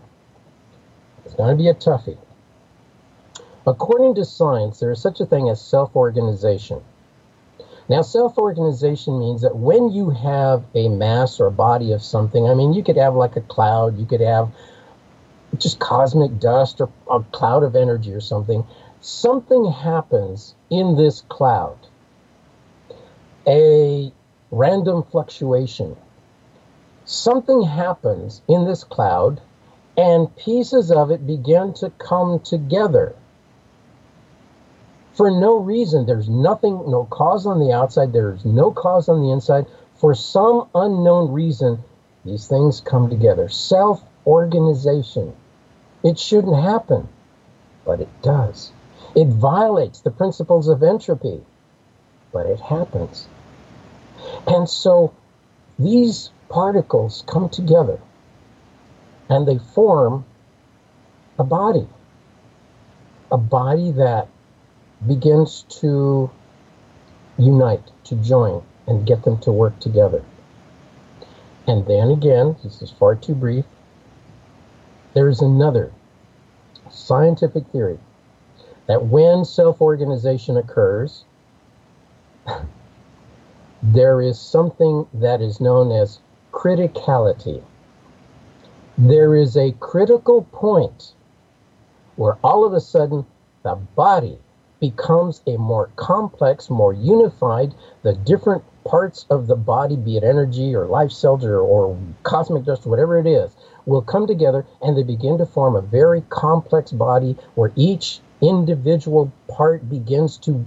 It's 1.25 1.33
going 1.33 1.49
to 1.49 1.61
be 1.61 1.67
a 1.67 1.73
toughie. 1.73 2.17
According 3.67 4.15
to 4.15 4.25
science, 4.25 4.79
there 4.79 4.91
is 4.91 5.01
such 5.01 5.19
a 5.19 5.25
thing 5.25 5.49
as 5.49 5.59
self 5.59 5.95
organization. 5.95 6.81
Now, 7.89 8.01
self 8.01 8.37
organization 8.37 9.19
means 9.19 9.41
that 9.41 9.55
when 9.55 9.89
you 9.89 10.11
have 10.11 10.63
a 10.75 10.87
mass 10.89 11.39
or 11.39 11.47
a 11.47 11.51
body 11.51 11.91
of 11.91 12.01
something, 12.01 12.47
I 12.47 12.53
mean, 12.53 12.73
you 12.73 12.83
could 12.83 12.97
have 12.97 13.15
like 13.15 13.35
a 13.35 13.41
cloud, 13.41 13.97
you 13.97 14.05
could 14.05 14.21
have 14.21 14.51
just 15.57 15.79
cosmic 15.79 16.39
dust 16.39 16.81
or 16.81 16.89
a 17.09 17.21
cloud 17.31 17.63
of 17.63 17.75
energy 17.75 18.11
or 18.13 18.21
something. 18.21 18.65
Something 19.01 19.71
happens 19.71 20.55
in 20.69 20.95
this 20.95 21.21
cloud, 21.29 21.77
a 23.47 24.11
random 24.51 25.03
fluctuation. 25.03 25.95
Something 27.05 27.61
happens 27.61 28.41
in 28.47 28.65
this 28.65 28.83
cloud, 28.83 29.41
and 29.97 30.33
pieces 30.35 30.91
of 30.91 31.11
it 31.11 31.25
begin 31.25 31.73
to 31.73 31.89
come 31.91 32.39
together 32.39 33.15
for 35.13 35.31
no 35.31 35.57
reason. 35.57 36.05
There's 36.05 36.29
nothing, 36.29 36.89
no 36.89 37.05
cause 37.05 37.45
on 37.45 37.59
the 37.59 37.71
outside, 37.71 38.11
there's 38.11 38.43
no 38.43 38.71
cause 38.71 39.07
on 39.07 39.21
the 39.21 39.31
inside. 39.31 39.65
For 39.95 40.13
some 40.13 40.67
unknown 40.75 41.31
reason, 41.31 41.83
these 42.25 42.47
things 42.47 42.81
come 42.81 43.09
together. 43.09 43.47
Self 43.47 44.03
organization. 44.27 45.33
It 46.03 46.19
shouldn't 46.19 46.61
happen, 46.61 47.07
but 47.85 48.01
it 48.01 48.09
does. 48.21 48.71
It 49.15 49.27
violates 49.27 50.01
the 50.01 50.11
principles 50.11 50.67
of 50.67 50.83
entropy, 50.83 51.41
but 52.33 52.45
it 52.45 52.59
happens. 52.59 53.27
And 54.45 54.67
so 54.69 55.13
these 55.79 56.31
particles 56.49 57.23
come 57.27 57.49
together 57.49 57.99
and 59.29 59.47
they 59.47 59.57
form 59.57 60.25
a 61.37 61.43
body. 61.43 61.87
A 63.31 63.37
body 63.37 63.91
that 63.91 64.27
begins 65.05 65.65
to 65.81 66.29
unite, 67.37 67.83
to 68.05 68.15
join, 68.15 68.63
and 68.87 69.05
get 69.05 69.23
them 69.23 69.37
to 69.39 69.51
work 69.51 69.79
together. 69.79 70.23
And 71.67 71.85
then 71.87 72.11
again, 72.11 72.55
this 72.63 72.81
is 72.81 72.91
far 72.91 73.15
too 73.15 73.33
brief, 73.33 73.65
there 75.13 75.27
is 75.27 75.41
another 75.41 75.91
scientific 76.91 77.65
theory 77.67 77.99
that 78.87 79.05
when 79.05 79.43
self 79.45 79.81
organization 79.81 80.57
occurs, 80.57 81.25
there 83.83 84.21
is 84.21 84.39
something 84.39 85.07
that 85.13 85.41
is 85.41 85.59
known 85.59 85.91
as 85.91 86.19
criticality. 86.51 87.63
There 88.97 89.35
is 89.35 89.57
a 89.57 89.73
critical 89.73 90.43
point 90.53 91.11
where 92.15 92.37
all 92.41 92.63
of 92.63 92.71
a 92.71 92.79
sudden 92.79 93.25
the 93.61 93.75
body 93.75 94.39
becomes 94.79 95.41
a 95.45 95.57
more 95.57 95.89
complex, 95.97 96.69
more 96.69 96.93
unified, 96.93 97.75
the 98.03 98.13
different 98.13 98.63
parts 98.85 99.25
of 99.29 99.47
the 99.47 99.55
body, 99.57 99.97
be 99.97 100.15
it 100.15 100.23
energy 100.23 100.73
or 100.73 100.85
life 100.85 101.11
cells 101.11 101.43
or, 101.43 101.59
or 101.59 101.97
cosmic 102.23 102.63
dust, 102.63 102.85
whatever 102.85 103.17
it 103.17 103.27
is, 103.27 103.53
will 103.85 104.01
come 104.01 104.27
together 104.27 104.65
and 104.81 104.95
they 104.95 105.03
begin 105.03 105.37
to 105.39 105.45
form 105.45 105.75
a 105.75 105.81
very 105.81 106.21
complex 106.29 106.93
body 106.93 107.35
where 107.55 107.73
each 107.75 108.21
individual 108.41 109.29
part 109.49 109.89
begins 109.89 110.37
to 110.37 110.65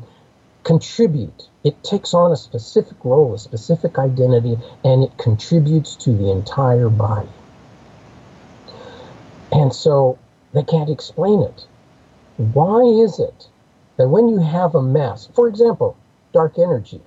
contribute. 0.65 1.49
It 1.65 1.83
takes 1.83 2.13
on 2.13 2.31
a 2.31 2.37
specific 2.37 3.03
role, 3.05 3.33
a 3.33 3.39
specific 3.39 3.99
identity, 3.99 4.59
and 4.85 5.03
it 5.03 5.17
contributes 5.17 5.97
to 5.97 6.13
the 6.13 6.31
entire 6.31 6.91
body. 6.91 7.31
And 9.59 9.75
so 9.75 10.17
they 10.55 10.63
can't 10.63 10.89
explain 10.89 11.43
it. 11.43 11.67
Why 12.37 12.83
is 12.83 13.19
it 13.19 13.49
that 13.97 14.09
when 14.09 14.29
you 14.29 14.39
have 14.39 14.77
a 14.77 14.81
mass, 14.81 15.29
for 15.35 15.49
example, 15.49 15.97
dark 16.33 16.61
energy, 16.61 17.01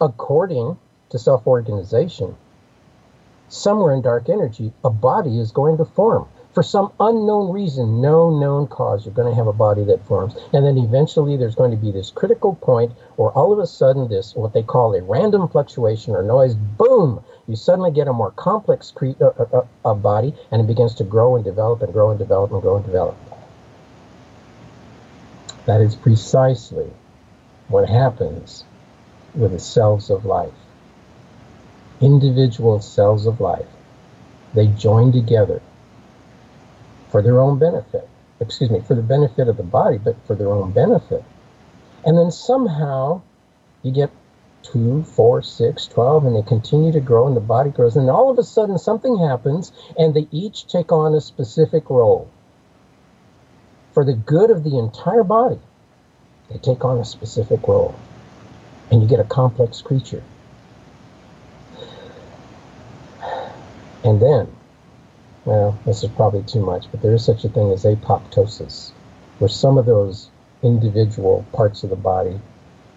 according 0.00 0.78
to 1.10 1.18
self 1.18 1.46
organization, 1.46 2.34
somewhere 3.50 3.92
in 3.92 4.00
dark 4.00 4.30
energy, 4.30 4.72
a 4.82 4.88
body 4.88 5.38
is 5.38 5.52
going 5.52 5.76
to 5.76 5.84
form. 5.84 6.26
For 6.54 6.62
some 6.62 6.92
unknown 6.98 7.52
reason, 7.52 8.00
no 8.00 8.30
known 8.30 8.66
cause, 8.66 9.04
you're 9.04 9.14
going 9.14 9.28
to 9.28 9.36
have 9.36 9.46
a 9.46 9.52
body 9.52 9.84
that 9.84 10.06
forms. 10.06 10.34
And 10.54 10.64
then 10.64 10.78
eventually 10.78 11.36
there's 11.36 11.54
going 11.54 11.72
to 11.72 11.76
be 11.76 11.92
this 11.92 12.10
critical 12.10 12.54
point 12.54 12.92
where 13.16 13.30
all 13.32 13.52
of 13.52 13.58
a 13.58 13.66
sudden, 13.66 14.08
this, 14.08 14.34
what 14.34 14.54
they 14.54 14.62
call 14.62 14.94
a 14.94 15.02
random 15.02 15.46
fluctuation 15.46 16.16
or 16.16 16.22
noise, 16.22 16.54
boom, 16.54 17.22
you 17.50 17.56
suddenly 17.56 17.90
get 17.90 18.06
a 18.06 18.12
more 18.12 18.30
complex 18.30 18.92
cre- 18.92 19.20
uh, 19.20 19.26
uh, 19.52 19.66
uh, 19.84 19.94
body 19.94 20.32
and 20.52 20.62
it 20.62 20.68
begins 20.68 20.94
to 20.94 21.04
grow 21.04 21.34
and 21.34 21.44
develop 21.44 21.82
and 21.82 21.92
grow 21.92 22.10
and 22.10 22.18
develop 22.18 22.52
and 22.52 22.62
grow 22.62 22.76
and 22.76 22.86
develop. 22.86 23.16
That 25.66 25.80
is 25.80 25.96
precisely 25.96 26.88
what 27.66 27.88
happens 27.88 28.64
with 29.34 29.50
the 29.50 29.58
cells 29.58 30.10
of 30.10 30.24
life. 30.24 30.54
Individual 32.00 32.80
cells 32.80 33.26
of 33.26 33.40
life. 33.40 33.66
They 34.54 34.68
join 34.68 35.10
together 35.10 35.60
for 37.10 37.20
their 37.20 37.40
own 37.40 37.58
benefit. 37.58 38.08
Excuse 38.38 38.70
me, 38.70 38.80
for 38.80 38.94
the 38.94 39.02
benefit 39.02 39.48
of 39.48 39.56
the 39.56 39.64
body, 39.64 39.98
but 39.98 40.16
for 40.24 40.36
their 40.36 40.48
own 40.48 40.70
benefit. 40.70 41.24
And 42.04 42.16
then 42.16 42.30
somehow 42.30 43.22
you 43.82 43.90
get 43.90 44.10
two, 44.62 45.02
four, 45.04 45.42
six, 45.42 45.86
twelve, 45.86 46.24
and 46.24 46.36
they 46.36 46.42
continue 46.42 46.92
to 46.92 47.00
grow 47.00 47.26
and 47.26 47.36
the 47.36 47.40
body 47.40 47.70
grows. 47.70 47.96
And 47.96 48.10
all 48.10 48.30
of 48.30 48.38
a 48.38 48.42
sudden 48.42 48.78
something 48.78 49.18
happens 49.18 49.72
and 49.98 50.14
they 50.14 50.28
each 50.30 50.66
take 50.66 50.92
on 50.92 51.14
a 51.14 51.20
specific 51.20 51.90
role 51.90 52.30
for 53.92 54.04
the 54.04 54.12
good 54.12 54.50
of 54.50 54.64
the 54.64 54.78
entire 54.78 55.24
body, 55.24 55.58
they 56.50 56.58
take 56.58 56.84
on 56.84 56.98
a 56.98 57.04
specific 57.04 57.66
role. 57.66 57.94
And 58.90 59.02
you 59.02 59.08
get 59.08 59.20
a 59.20 59.24
complex 59.24 59.82
creature. 59.82 60.22
And 64.02 64.20
then, 64.20 64.48
well, 65.44 65.78
this 65.84 66.02
is 66.02 66.10
probably 66.10 66.42
too 66.42 66.64
much, 66.64 66.90
but 66.90 67.02
there 67.02 67.14
is 67.14 67.24
such 67.24 67.44
a 67.44 67.48
thing 67.48 67.70
as 67.70 67.84
apoptosis, 67.84 68.92
where 69.38 69.48
some 69.48 69.78
of 69.78 69.86
those 69.86 70.30
individual 70.62 71.44
parts 71.52 71.84
of 71.84 71.90
the 71.90 71.96
body 71.96 72.40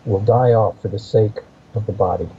will 0.05 0.21
die 0.21 0.53
off 0.53 0.81
for 0.81 0.87
the 0.87 0.99
sake 0.99 1.39
of 1.75 1.85
the 1.85 1.91
body. 1.91 2.29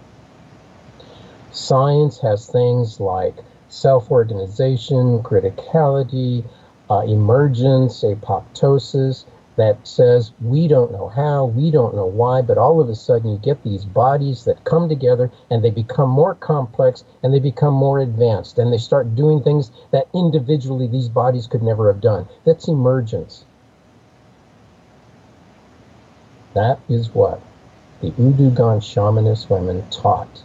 Science 1.51 2.19
has 2.21 2.49
things 2.49 2.99
like 3.01 3.37
self 3.69 4.11
organization, 4.11 5.23
criticality, 5.23 6.45
uh, 6.91 7.01
emergence, 7.01 8.03
apoptosis 8.03 9.25
that 9.57 9.87
says 9.87 10.33
we 10.43 10.67
don't 10.67 10.91
know 10.91 11.09
how, 11.09 11.45
we 11.45 11.71
don't 11.71 11.95
know 11.95 12.07
why, 12.07 12.43
but 12.43 12.59
all 12.59 12.81
of 12.81 12.89
a 12.89 12.95
sudden 12.95 13.31
you 13.31 13.39
get 13.39 13.63
these 13.63 13.85
bodies 13.85 14.45
that 14.45 14.65
come 14.65 14.89
together 14.89 15.31
and 15.51 15.63
they 15.63 15.71
become 15.71 16.11
more 16.11 16.35
complex 16.35 17.05
and 17.23 17.33
they 17.33 17.39
become 17.39 17.73
more 17.73 18.01
advanced 18.01 18.59
and 18.59 18.73
they 18.73 18.79
start 18.79 19.15
doing 19.15 19.41
things 19.41 19.71
that 19.93 20.09
individually 20.13 20.89
these 20.89 21.09
bodies 21.09 21.47
could 21.47 21.63
never 21.63 21.87
have 21.93 22.01
done. 22.01 22.27
That's 22.45 22.67
emergence. 22.67 23.45
That 26.55 26.79
is 26.89 27.15
what 27.15 27.41
the 28.05 28.23
Udugan 28.23 28.81
shamanist 28.81 29.49
women 29.49 29.83
taught 29.89 30.43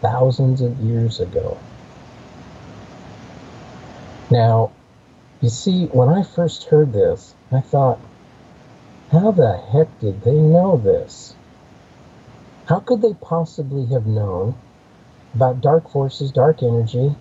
thousands 0.00 0.60
of 0.60 0.78
years 0.78 1.18
ago. 1.18 1.58
Now, 4.30 4.70
you 5.40 5.48
see, 5.48 5.86
when 5.86 6.08
I 6.08 6.22
first 6.22 6.64
heard 6.64 6.92
this, 6.92 7.34
I 7.50 7.60
thought, 7.60 7.98
how 9.10 9.32
the 9.32 9.56
heck 9.56 9.88
did 9.98 10.22
they 10.22 10.36
know 10.36 10.76
this? 10.76 11.34
How 12.66 12.78
could 12.78 13.02
they 13.02 13.14
possibly 13.14 13.86
have 13.86 14.06
known 14.06 14.54
about 15.34 15.60
dark 15.60 15.90
forces, 15.90 16.30
dark 16.30 16.62
energy? 16.62 17.16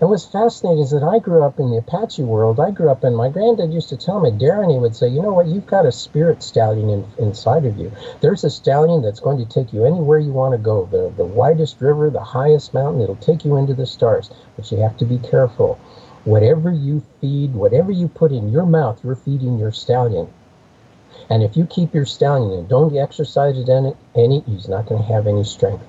And 0.00 0.08
what's 0.08 0.24
fascinating 0.24 0.82
is 0.82 0.90
that 0.92 1.02
I 1.02 1.18
grew 1.18 1.42
up 1.42 1.58
in 1.58 1.70
the 1.70 1.76
Apache 1.76 2.22
world. 2.22 2.58
I 2.58 2.70
grew 2.70 2.90
up 2.90 3.04
in, 3.04 3.14
my 3.14 3.28
granddad 3.28 3.72
used 3.72 3.90
to 3.90 3.96
tell 3.96 4.20
me, 4.20 4.30
Darren, 4.30 4.72
he 4.72 4.78
would 4.78 4.96
say, 4.96 5.08
you 5.08 5.20
know 5.20 5.34
what, 5.34 5.46
you've 5.46 5.66
got 5.66 5.84
a 5.84 5.92
spirit 5.92 6.42
stallion 6.42 6.88
in, 6.88 7.06
inside 7.18 7.66
of 7.66 7.76
you. 7.76 7.92
There's 8.20 8.44
a 8.44 8.50
stallion 8.50 9.02
that's 9.02 9.20
going 9.20 9.38
to 9.38 9.44
take 9.44 9.72
you 9.72 9.84
anywhere 9.84 10.18
you 10.18 10.32
want 10.32 10.52
to 10.52 10.58
go. 10.58 10.86
The, 10.86 11.12
the 11.16 11.26
widest 11.26 11.80
river, 11.80 12.08
the 12.08 12.24
highest 12.24 12.72
mountain, 12.72 13.02
it'll 13.02 13.16
take 13.16 13.44
you 13.44 13.56
into 13.56 13.74
the 13.74 13.86
stars. 13.86 14.30
But 14.56 14.72
you 14.72 14.78
have 14.78 14.96
to 14.98 15.04
be 15.04 15.18
careful 15.18 15.78
Whatever 16.24 16.70
you 16.70 17.02
feed, 17.20 17.54
whatever 17.54 17.90
you 17.90 18.06
put 18.06 18.30
in 18.30 18.52
your 18.52 18.66
mouth, 18.66 19.02
you're 19.02 19.14
feeding 19.14 19.58
your 19.58 19.72
stallion. 19.72 20.28
And 21.30 21.42
if 21.42 21.56
you 21.56 21.64
keep 21.64 21.94
your 21.94 22.04
stallion 22.04 22.58
and 22.58 22.68
don't 22.68 22.94
exercise 22.94 23.56
it 23.56 23.70
any, 23.70 23.94
any 24.14 24.40
he's 24.40 24.68
not 24.68 24.86
going 24.86 25.00
to 25.00 25.08
have 25.08 25.26
any 25.26 25.44
strength. 25.44 25.82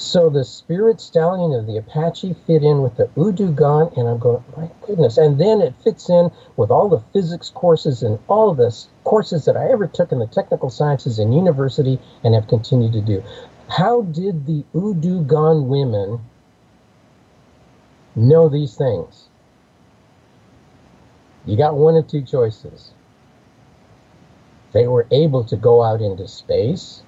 So 0.00 0.30
the 0.30 0.44
spirit 0.44 1.00
stallion 1.00 1.52
of 1.52 1.66
the 1.66 1.76
Apache 1.76 2.36
fit 2.46 2.62
in 2.62 2.82
with 2.82 2.96
the 2.96 3.08
Udugan, 3.16 3.96
and 3.96 4.06
I'm 4.06 4.18
going, 4.18 4.44
my 4.56 4.70
goodness. 4.86 5.18
And 5.18 5.40
then 5.40 5.60
it 5.60 5.74
fits 5.82 6.08
in 6.08 6.30
with 6.56 6.70
all 6.70 6.88
the 6.88 7.02
physics 7.12 7.50
courses 7.50 8.04
and 8.04 8.20
all 8.28 8.54
the 8.54 8.72
courses 9.02 9.44
that 9.46 9.56
I 9.56 9.72
ever 9.72 9.88
took 9.88 10.12
in 10.12 10.20
the 10.20 10.28
technical 10.28 10.70
sciences 10.70 11.18
in 11.18 11.32
university 11.32 11.98
and 12.22 12.32
have 12.36 12.46
continued 12.46 12.92
to 12.92 13.00
do. 13.00 13.24
How 13.70 14.02
did 14.02 14.46
the 14.46 14.64
Udugan 14.72 15.66
women 15.66 16.20
know 18.14 18.48
these 18.48 18.76
things? 18.76 19.28
You 21.44 21.56
got 21.56 21.74
one 21.74 21.96
of 21.96 22.06
two 22.06 22.22
choices. 22.22 22.92
They 24.72 24.86
were 24.86 25.08
able 25.10 25.42
to 25.42 25.56
go 25.56 25.82
out 25.82 26.00
into 26.00 26.28
space. 26.28 27.02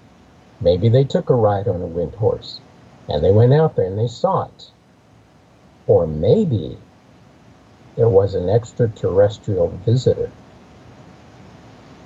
Maybe 0.61 0.89
they 0.89 1.05
took 1.05 1.31
a 1.31 1.37
ride 1.37 1.69
on 1.69 1.83
a 1.83 1.87
wind 1.87 2.17
horse 2.17 2.59
and 3.11 3.25
they 3.25 3.33
went 3.33 3.53
out 3.53 3.77
there 3.77 3.87
and 3.87 3.99
they 3.99 4.07
saw 4.07 4.45
it. 4.45 4.71
Or 5.87 6.07
maybe 6.07 6.79
there 7.97 8.09
was 8.09 8.35
an 8.35 8.49
extraterrestrial 8.49 9.69
visitor. 9.85 10.31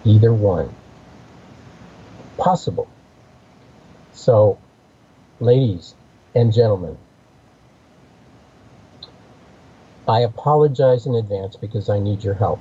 Either 0.04 0.32
one. 0.32 0.74
Possible. 2.38 2.88
So, 4.12 4.58
ladies 5.40 5.94
and 6.34 6.52
gentlemen, 6.52 6.96
I 10.08 10.20
apologize 10.20 11.06
in 11.06 11.14
advance 11.14 11.56
because 11.56 11.88
I 11.88 11.98
need 11.98 12.24
your 12.24 12.34
help. 12.34 12.60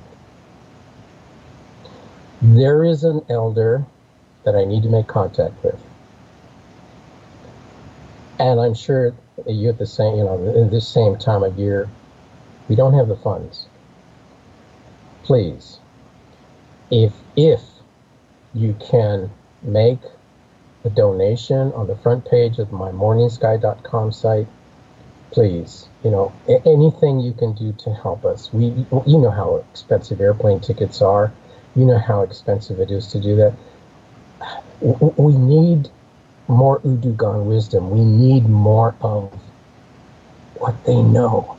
There 2.40 2.84
is 2.84 3.04
an 3.04 3.24
elder 3.28 3.84
that 4.44 4.54
I 4.54 4.64
need 4.64 4.82
to 4.82 4.88
make 4.88 5.06
contact 5.06 5.62
with. 5.64 5.80
And 8.38 8.60
I'm 8.60 8.74
sure 8.74 9.14
you 9.46 9.68
at 9.68 9.78
the 9.78 9.86
same, 9.86 10.16
you 10.16 10.24
know, 10.24 10.36
in 10.54 10.70
this 10.70 10.86
same 10.86 11.16
time 11.16 11.42
of 11.42 11.58
year, 11.58 11.88
we 12.68 12.76
don't 12.76 12.94
have 12.94 13.08
the 13.08 13.16
funds. 13.16 13.66
Please, 15.22 15.78
if 16.90 17.12
if 17.36 17.62
you 18.54 18.76
can 18.80 19.30
make 19.62 20.00
a 20.84 20.90
donation 20.90 21.72
on 21.72 21.86
the 21.86 21.96
front 21.96 22.24
page 22.24 22.58
of 22.58 22.72
my 22.72 22.90
morningsky.com 22.90 24.12
site, 24.12 24.46
please, 25.30 25.88
you 26.04 26.10
know, 26.10 26.32
anything 26.66 27.20
you 27.20 27.32
can 27.32 27.54
do 27.54 27.72
to 27.72 27.92
help 27.94 28.24
us. 28.24 28.52
We, 28.52 28.66
you 29.06 29.18
know 29.18 29.30
how 29.30 29.64
expensive 29.72 30.20
airplane 30.20 30.60
tickets 30.60 31.00
are. 31.00 31.32
You 31.74 31.86
know 31.86 31.98
how 31.98 32.22
expensive 32.22 32.78
it 32.80 32.90
is 32.90 33.06
to 33.08 33.20
do 33.20 33.36
that. 33.36 33.54
We 34.80 35.34
need 35.34 35.90
more 36.48 36.80
Udugan 36.80 37.44
wisdom. 37.44 37.90
We 37.90 38.04
need 38.04 38.48
more 38.48 38.94
of 39.00 39.32
what 40.56 40.84
they 40.84 41.02
know 41.02 41.56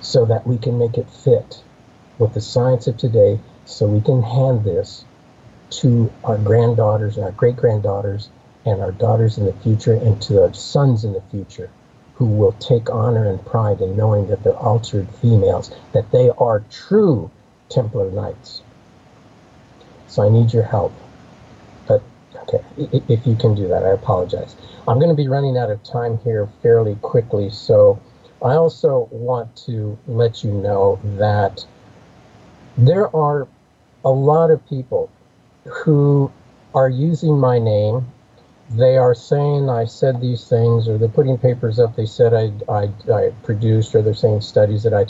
so 0.00 0.24
that 0.26 0.46
we 0.46 0.58
can 0.58 0.78
make 0.78 0.98
it 0.98 1.08
fit 1.08 1.62
with 2.18 2.34
the 2.34 2.40
science 2.40 2.86
of 2.86 2.96
today 2.96 3.38
so 3.64 3.86
we 3.86 4.00
can 4.00 4.22
hand 4.22 4.64
this 4.64 5.04
to 5.70 6.12
our 6.24 6.36
granddaughters 6.38 7.16
and 7.16 7.24
our 7.24 7.32
great 7.32 7.56
granddaughters 7.56 8.28
and 8.64 8.80
our 8.80 8.92
daughters 8.92 9.38
in 9.38 9.46
the 9.46 9.52
future 9.54 9.94
and 9.94 10.20
to 10.22 10.42
our 10.42 10.52
sons 10.52 11.04
in 11.04 11.12
the 11.12 11.22
future 11.30 11.70
who 12.14 12.26
will 12.26 12.52
take 12.52 12.90
honor 12.90 13.26
and 13.28 13.44
pride 13.46 13.80
in 13.80 13.96
knowing 13.96 14.26
that 14.28 14.42
they're 14.44 14.56
altered 14.56 15.08
females, 15.20 15.74
that 15.92 16.10
they 16.12 16.30
are 16.30 16.62
true 16.70 17.30
Templar 17.68 18.10
Knights. 18.10 18.62
So 20.08 20.22
I 20.22 20.28
need 20.28 20.52
your 20.52 20.62
help. 20.62 20.92
Okay, 22.42 22.60
if 23.08 23.26
you 23.26 23.36
can 23.36 23.54
do 23.54 23.68
that, 23.68 23.84
I 23.84 23.90
apologize. 23.90 24.56
I'm 24.88 24.98
going 24.98 25.10
to 25.10 25.14
be 25.14 25.28
running 25.28 25.56
out 25.56 25.70
of 25.70 25.82
time 25.84 26.18
here 26.24 26.48
fairly 26.62 26.96
quickly, 26.96 27.50
so 27.50 28.00
I 28.42 28.54
also 28.54 29.08
want 29.12 29.54
to 29.66 29.96
let 30.08 30.42
you 30.42 30.52
know 30.52 30.98
that 31.18 31.64
there 32.76 33.14
are 33.14 33.46
a 34.04 34.10
lot 34.10 34.50
of 34.50 34.66
people 34.68 35.10
who 35.64 36.32
are 36.74 36.88
using 36.88 37.38
my 37.38 37.58
name. 37.58 38.06
They 38.70 38.96
are 38.96 39.14
saying 39.14 39.70
I 39.70 39.84
said 39.84 40.20
these 40.20 40.48
things, 40.48 40.88
or 40.88 40.98
they're 40.98 41.08
putting 41.08 41.38
papers 41.38 41.78
up. 41.78 41.94
They 41.94 42.06
said 42.06 42.34
I, 42.34 42.52
I, 42.72 42.90
I 43.12 43.30
produced, 43.44 43.94
or 43.94 44.02
they're 44.02 44.14
saying 44.14 44.40
studies 44.40 44.82
that 44.82 44.94
I 44.94 45.06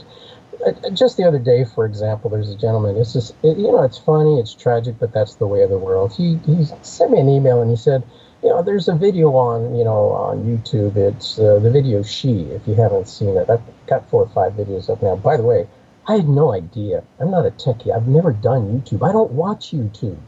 just 0.92 1.16
the 1.16 1.24
other 1.24 1.38
day, 1.38 1.64
for 1.64 1.84
example, 1.84 2.30
there's 2.30 2.50
a 2.50 2.56
gentleman. 2.56 2.96
It's 2.96 3.12
just, 3.12 3.34
it, 3.42 3.56
you 3.58 3.72
know, 3.72 3.82
it's 3.82 3.98
funny, 3.98 4.38
it's 4.38 4.54
tragic, 4.54 4.98
but 4.98 5.12
that's 5.12 5.34
the 5.36 5.46
way 5.46 5.62
of 5.62 5.70
the 5.70 5.78
world. 5.78 6.12
He 6.12 6.36
he 6.46 6.66
sent 6.82 7.10
me 7.10 7.20
an 7.20 7.28
email 7.28 7.62
and 7.62 7.70
he 7.70 7.76
said, 7.76 8.02
you 8.42 8.48
know, 8.48 8.62
there's 8.62 8.88
a 8.88 8.94
video 8.94 9.30
on, 9.36 9.76
you 9.76 9.84
know, 9.84 10.10
on 10.10 10.44
YouTube. 10.44 10.96
It's 10.96 11.38
uh, 11.38 11.58
the 11.60 11.70
video 11.70 12.02
She. 12.02 12.42
If 12.42 12.66
you 12.66 12.74
haven't 12.74 13.08
seen 13.08 13.36
it, 13.36 13.48
I've 13.48 13.62
got 13.86 14.08
four 14.10 14.22
or 14.22 14.28
five 14.28 14.52
videos 14.52 14.90
up 14.90 15.02
now. 15.02 15.16
By 15.16 15.36
the 15.36 15.44
way, 15.44 15.68
I 16.06 16.16
had 16.16 16.28
no 16.28 16.52
idea. 16.52 17.04
I'm 17.20 17.30
not 17.30 17.46
a 17.46 17.50
techie. 17.50 17.94
I've 17.94 18.08
never 18.08 18.32
done 18.32 18.80
YouTube. 18.80 19.08
I 19.08 19.12
don't 19.12 19.32
watch 19.32 19.70
YouTube. 19.70 20.18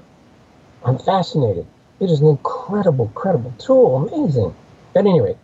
I'm 0.85 0.99
fascinated. 0.99 1.67
It 1.99 2.11
is 2.11 2.21
an 2.21 2.29
incredible, 2.29 3.09
credible 3.15 3.53
tool. 3.59 4.09
Amazing. 4.09 4.55
But 4.93 5.07
anyway, 5.07 5.37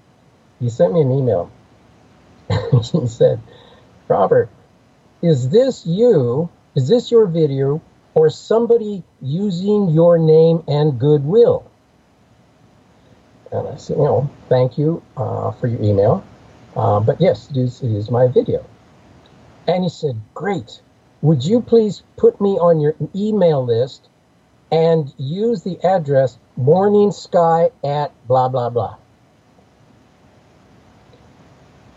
he 0.60 0.68
sent 0.68 0.92
me 0.92 1.00
an 1.00 1.10
email. 1.10 1.50
he 2.92 3.06
said, 3.08 3.40
Robert, 4.06 4.48
is 5.22 5.48
this 5.48 5.86
you? 5.86 6.48
Is 6.74 6.88
this 6.88 7.10
your 7.10 7.26
video 7.26 7.82
or 8.14 8.30
somebody 8.30 9.02
using 9.20 9.88
your 9.90 10.18
name 10.18 10.62
and 10.68 10.98
goodwill? 10.98 11.70
And 13.52 13.68
I 13.68 13.76
said, 13.76 13.96
you 13.96 14.04
know, 14.04 14.30
thank 14.48 14.78
you 14.78 15.02
uh, 15.16 15.50
for 15.52 15.66
your 15.66 15.82
email. 15.82 16.24
Uh, 16.76 17.00
but 17.00 17.20
yes, 17.20 17.50
it 17.50 17.56
is, 17.56 17.82
it 17.82 17.90
is 17.90 18.10
my 18.10 18.28
video. 18.28 18.64
And 19.66 19.82
he 19.82 19.90
said, 19.90 20.20
great. 20.34 20.80
Would 21.22 21.44
you 21.44 21.60
please 21.60 22.02
put 22.16 22.40
me 22.40 22.50
on 22.50 22.80
your 22.80 22.94
email 23.14 23.64
list 23.64 24.08
and 24.70 25.12
use 25.18 25.62
the 25.62 25.78
address 25.84 26.38
morning 26.56 27.10
sky 27.10 27.70
at 27.84 28.12
blah, 28.26 28.48
blah, 28.48 28.70
blah. 28.70 28.96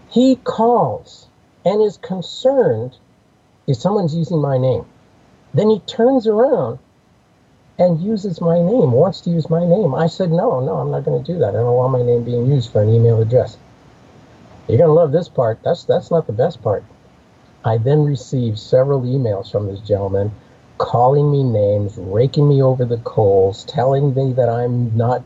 He 0.10 0.36
calls 0.38 1.28
and 1.66 1.82
is 1.82 1.98
concerned 1.98 2.98
if 3.68 3.78
someone's 3.78 4.16
using 4.16 4.42
my 4.42 4.58
name. 4.58 4.86
Then 5.54 5.70
he 5.70 5.80
turns 5.80 6.28
around 6.28 6.80
and 7.78 8.02
uses 8.02 8.42
my 8.42 8.58
name, 8.58 8.92
wants 8.92 9.22
to 9.22 9.30
use 9.30 9.50
my 9.50 9.66
name. 9.66 9.96
I 9.96 10.08
said, 10.08 10.32
no, 10.32 10.60
no, 10.60 10.76
I'm 10.76 10.92
not 10.92 11.06
going 11.06 11.24
to 11.24 11.34
do 11.34 11.40
that. 11.40 11.50
I 11.50 11.60
don't 11.60 11.76
want 11.76 11.94
my 11.94 12.04
name 12.04 12.24
being 12.24 12.46
used 12.46 12.72
for 12.72 12.82
an 12.82 12.90
email 12.90 13.22
address. 13.22 13.58
You're 14.68 14.78
going 14.78 14.90
to 14.90 14.94
love 14.94 15.12
this 15.12 15.30
part. 15.30 15.60
That's, 15.64 15.84
that's 15.84 16.12
not 16.12 16.28
the 16.28 16.34
best 16.34 16.62
part. 16.62 16.84
I 17.66 17.78
then 17.78 18.04
received 18.04 18.60
several 18.60 19.02
emails 19.02 19.52
from 19.52 19.68
this 19.68 19.80
gentleman 19.80 20.32
calling 20.78 21.32
me 21.32 21.44
names, 21.44 21.98
raking 21.98 22.48
me 22.48 22.62
over 22.62 22.86
the 22.86 22.98
coals, 22.98 23.64
telling 23.66 24.14
me 24.14 24.34
that 24.34 24.50
I'm 24.50 24.96
not, 24.98 25.24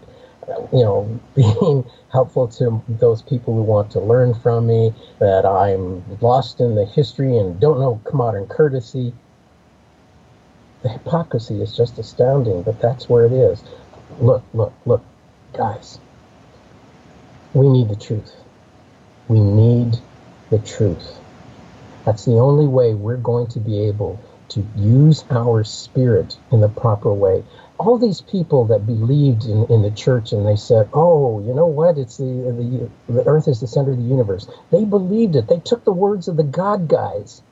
you 0.48 0.84
know, 0.84 1.20
being 1.36 1.86
helpful 2.12 2.48
to 2.48 2.82
those 2.88 3.22
people 3.22 3.54
who 3.54 3.62
want 3.62 3.92
to 3.92 4.00
learn 4.00 4.34
from 4.34 4.68
me, 4.68 4.94
that 5.20 5.46
I'm 5.46 6.04
lost 6.22 6.60
in 6.60 6.76
the 6.76 6.86
history 6.86 7.38
and 7.38 7.60
don't 7.60 7.80
know 7.80 8.02
modern 8.14 8.48
courtesy. 8.48 9.14
The 10.84 10.90
hypocrisy 10.90 11.62
is 11.62 11.76
just 11.76 11.98
astounding, 11.98 12.64
but 12.64 12.80
that's 12.82 13.10
where 13.10 13.26
it 13.26 13.34
is. 13.34 13.64
Look, 14.20 14.44
look, 14.54 14.74
look, 14.86 15.04
guys. 15.54 16.00
We 17.54 17.70
need 17.70 17.90
the 17.90 17.96
truth. 17.96 18.36
We 19.28 19.40
need 19.40 19.98
the 20.50 20.60
truth. 20.60 21.20
That's 22.06 22.26
the 22.26 22.38
only 22.40 22.68
way 22.68 22.94
we're 22.94 23.18
going 23.18 23.48
to 23.48 23.60
be 23.60 23.88
able 23.88 24.24
to 24.50 24.66
use 24.78 25.26
our 25.30 25.64
spirit 25.64 26.38
in 26.52 26.62
the 26.62 26.70
proper 26.70 27.14
way. 27.14 27.44
All 27.80 27.98
these 27.98 28.22
people 28.22 28.66
that 28.66 28.88
believed 28.88 29.46
in, 29.46 29.66
in 29.66 29.84
the 29.84 29.92
church 29.92 30.32
and 30.34 30.48
they 30.48 30.56
said, 30.56 30.90
oh, 30.94 31.42
you 31.42 31.54
know 31.54 31.68
what? 31.68 31.98
It's 31.98 32.18
the, 32.18 32.26
the, 32.26 33.14
the 33.14 33.28
earth 33.28 33.48
is 33.48 33.60
the 33.60 33.68
center 33.68 33.92
of 33.92 33.98
the 33.98 34.04
universe. 34.04 34.48
They 34.72 34.86
believed 34.86 35.36
it. 35.36 35.48
They 35.48 35.60
took 35.60 35.84
the 35.84 35.92
words 35.94 36.28
of 36.28 36.38
the 36.38 36.44
God 36.44 36.88
guys. 36.88 37.44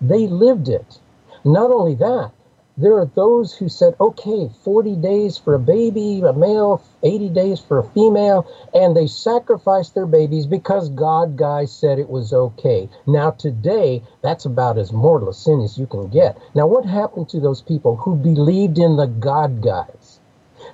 They 0.00 0.26
lived 0.26 0.68
it. 0.68 0.98
Not 1.44 1.70
only 1.70 1.94
that, 1.96 2.32
there 2.76 2.96
are 2.96 3.10
those 3.14 3.54
who 3.54 3.68
said, 3.68 3.94
okay, 4.00 4.48
40 4.64 4.96
days 4.96 5.36
for 5.36 5.54
a 5.54 5.58
baby, 5.58 6.22
a 6.22 6.32
male, 6.32 6.82
80 7.02 7.28
days 7.28 7.60
for 7.60 7.78
a 7.78 7.88
female, 7.90 8.46
and 8.72 8.96
they 8.96 9.06
sacrificed 9.06 9.94
their 9.94 10.06
babies 10.06 10.46
because 10.46 10.88
God 10.88 11.36
guys 11.36 11.70
said 11.70 11.98
it 11.98 12.08
was 12.08 12.32
okay. 12.32 12.88
Now, 13.06 13.32
today, 13.32 14.02
that's 14.22 14.46
about 14.46 14.78
as 14.78 14.92
mortal 14.92 15.28
a 15.28 15.34
sin 15.34 15.60
as 15.60 15.76
you 15.76 15.86
can 15.86 16.08
get. 16.08 16.38
Now, 16.54 16.66
what 16.66 16.86
happened 16.86 17.28
to 17.30 17.40
those 17.40 17.60
people 17.60 17.96
who 17.96 18.16
believed 18.16 18.78
in 18.78 18.96
the 18.96 19.06
God 19.06 19.60
guys? 19.62 20.18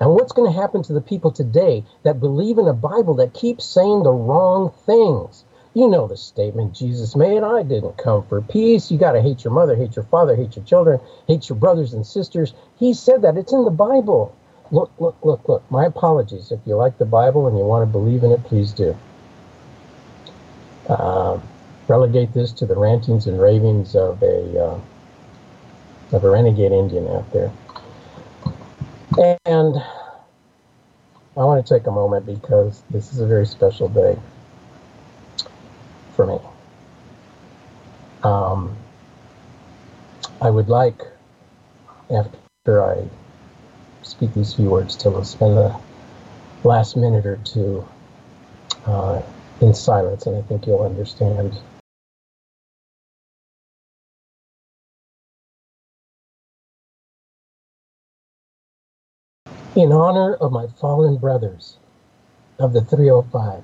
And 0.01 0.11
what's 0.11 0.33
going 0.33 0.53
to 0.53 0.59
happen 0.59 0.83
to 0.85 0.93
the 0.93 1.01
people 1.01 1.33
today 1.33 1.85
that 2.05 2.21
believe 2.21 2.59
in 2.59 2.69
a 2.69 2.75
Bible 2.75 3.15
that 3.15 3.35
keeps 3.35 3.65
saying 3.65 4.05
the 4.05 4.13
wrong 4.13 4.73
things? 4.87 5.45
You 5.75 5.89
know 5.89 6.07
the 6.07 6.17
statement 6.17 6.75
Jesus 6.75 7.15
made 7.15 7.43
I 7.43 7.63
didn't 7.63 7.99
come 7.99 8.27
for 8.27 8.41
peace. 8.41 8.91
You 8.91 8.99
got 8.99 9.13
to 9.13 9.23
hate 9.23 9.45
your 9.45 9.53
mother, 9.53 9.77
hate 9.77 9.97
your 9.97 10.05
father, 10.07 10.35
hate 10.35 10.57
your 10.57 10.65
children, 10.65 11.01
hate 11.27 11.49
your 11.49 11.59
brothers 11.59 11.93
and 11.93 12.07
sisters. 12.07 12.55
He 12.79 12.95
said 12.95 13.23
that. 13.23 13.37
It's 13.37 13.53
in 13.53 13.65
the 13.65 13.71
Bible. 13.71 14.35
look, 14.71 14.91
look, 14.99 15.17
look, 15.23 15.49
look. 15.49 15.71
My 15.71 15.85
apologies. 15.85 16.51
If 16.51 16.61
you 16.67 16.75
like 16.75 16.99
the 16.99 17.05
Bible 17.05 17.47
and 17.47 17.57
you 17.57 17.65
want 17.65 17.87
to 17.87 17.93
believe 17.93 18.25
in 18.25 18.33
it, 18.33 18.43
please 18.45 18.73
do. 18.73 18.97
Uh, 20.89 21.39
relegate 21.87 22.33
this 22.33 22.53
to 22.53 22.67
the 22.67 22.77
rantings 22.77 23.27
and 23.27 23.41
ravings 23.41 23.95
of 23.95 24.23
a 24.23 24.65
uh, 24.65 24.81
of 26.13 26.25
a 26.25 26.31
renegade 26.31 26.73
Indian 26.73 27.07
out 27.09 27.31
there. 27.33 27.53
And 29.45 29.77
I 31.37 31.45
want 31.45 31.65
to 31.65 31.75
take 31.75 31.87
a 31.87 31.91
moment 31.91 32.25
because 32.25 32.83
this 32.91 33.13
is 33.13 33.21
a 33.21 33.27
very 33.27 33.47
special 33.47 33.89
day 33.89 34.19
for 36.19 36.27
me. 36.27 36.41
Um, 38.25 38.77
I 40.43 40.51
would 40.51 40.69
like, 40.69 41.01
after 42.11 42.83
I 42.83 43.09
speak 44.03 44.35
these 44.35 44.53
few 44.53 44.69
words, 44.69 44.97
to 44.97 45.25
spend 45.25 45.57
the 45.57 45.79
last 46.65 46.97
minute 46.97 47.25
or 47.25 47.37
two 47.45 47.87
uh, 48.85 49.23
in 49.61 49.73
silence, 49.73 50.27
and 50.27 50.37
I 50.37 50.43
think 50.43 50.67
you'll 50.67 50.83
understand 50.83 51.57
in 59.77 59.93
honor 59.93 60.35
of 60.35 60.51
my 60.51 60.67
fallen 60.81 61.17
brothers 61.19 61.77
of 62.59 62.73
the 62.73 62.81
305. 62.81 63.63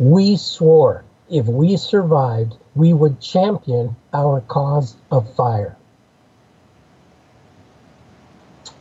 We 0.00 0.36
swore 0.36 1.04
if 1.30 1.46
we 1.46 1.76
survived, 1.76 2.56
we 2.74 2.92
would 2.92 3.20
champion 3.20 3.94
our 4.12 4.40
cause 4.40 4.96
of 5.12 5.32
fire. 5.34 5.76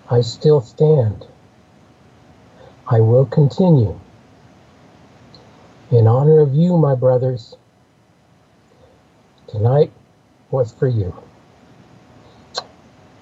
I 0.10 0.22
still 0.22 0.62
stand. 0.62 1.28
I 2.88 3.02
will 3.02 3.26
continue. 3.26 4.00
In 5.92 6.08
honor 6.08 6.40
of 6.40 6.56
you, 6.56 6.78
my 6.78 6.96
brothers, 6.96 7.56
tonight 9.48 9.92
was 10.50 10.72
for 10.72 10.88
you. 10.88 11.16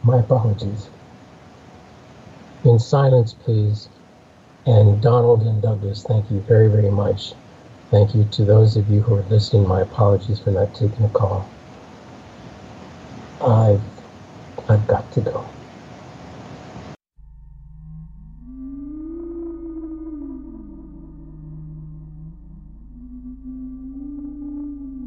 My 0.04 0.20
apologies 0.20 0.90
in 2.64 2.80
silence, 2.80 3.34
please. 3.34 3.90
And 4.66 5.02
Donald 5.02 5.42
and 5.42 5.62
Douglas, 5.62 6.04
thank 6.04 6.30
you 6.30 6.42
very, 6.42 6.68
very 6.68 6.92
much. 6.92 7.34
Thank 7.90 8.14
you 8.14 8.26
to 8.32 8.44
those 8.44 8.76
of 8.76 8.90
you 8.90 9.00
who 9.00 9.16
are 9.16 9.24
listening. 9.24 9.66
My 9.66 9.82
apologies 9.82 10.40
for 10.40 10.52
not 10.52 10.76
taking 10.76 11.06
a 11.06 11.10
call. 11.10 11.48
I've, 13.42 13.82
I've 14.68 14.86
got 14.88 15.10
to 15.14 15.22
go. 15.22 15.46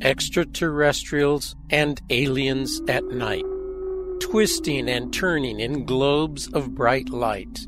Extraterrestrials 0.03 1.55
and 1.69 2.01
aliens 2.09 2.81
at 2.89 3.05
night 3.05 3.45
twisting 4.21 4.89
and 4.89 5.13
turning 5.13 5.59
in 5.61 5.85
globes 5.85 6.47
of 6.53 6.75
bright 6.75 7.09
light, 7.11 7.67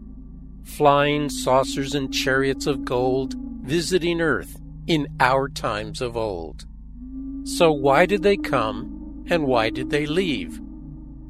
flying 0.64 1.28
saucers 1.28 1.94
and 1.94 2.14
chariots 2.14 2.66
of 2.66 2.84
gold, 2.84 3.34
visiting 3.62 4.20
Earth 4.20 4.61
in 4.86 5.08
our 5.20 5.48
times 5.48 6.00
of 6.00 6.16
old. 6.16 6.66
So, 7.44 7.72
why 7.72 8.06
did 8.06 8.22
they 8.22 8.36
come 8.36 9.24
and 9.28 9.46
why 9.46 9.70
did 9.70 9.90
they 9.90 10.06
leave? 10.06 10.60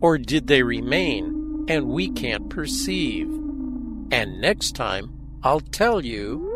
Or 0.00 0.18
did 0.18 0.46
they 0.46 0.62
remain 0.62 1.64
and 1.68 1.88
we 1.88 2.11
can't 2.11 2.50
perceive? 2.50 3.28
And 4.11 4.40
next 4.40 4.72
time, 4.72 5.12
I'll 5.42 5.61
tell 5.61 6.05
you 6.05 6.51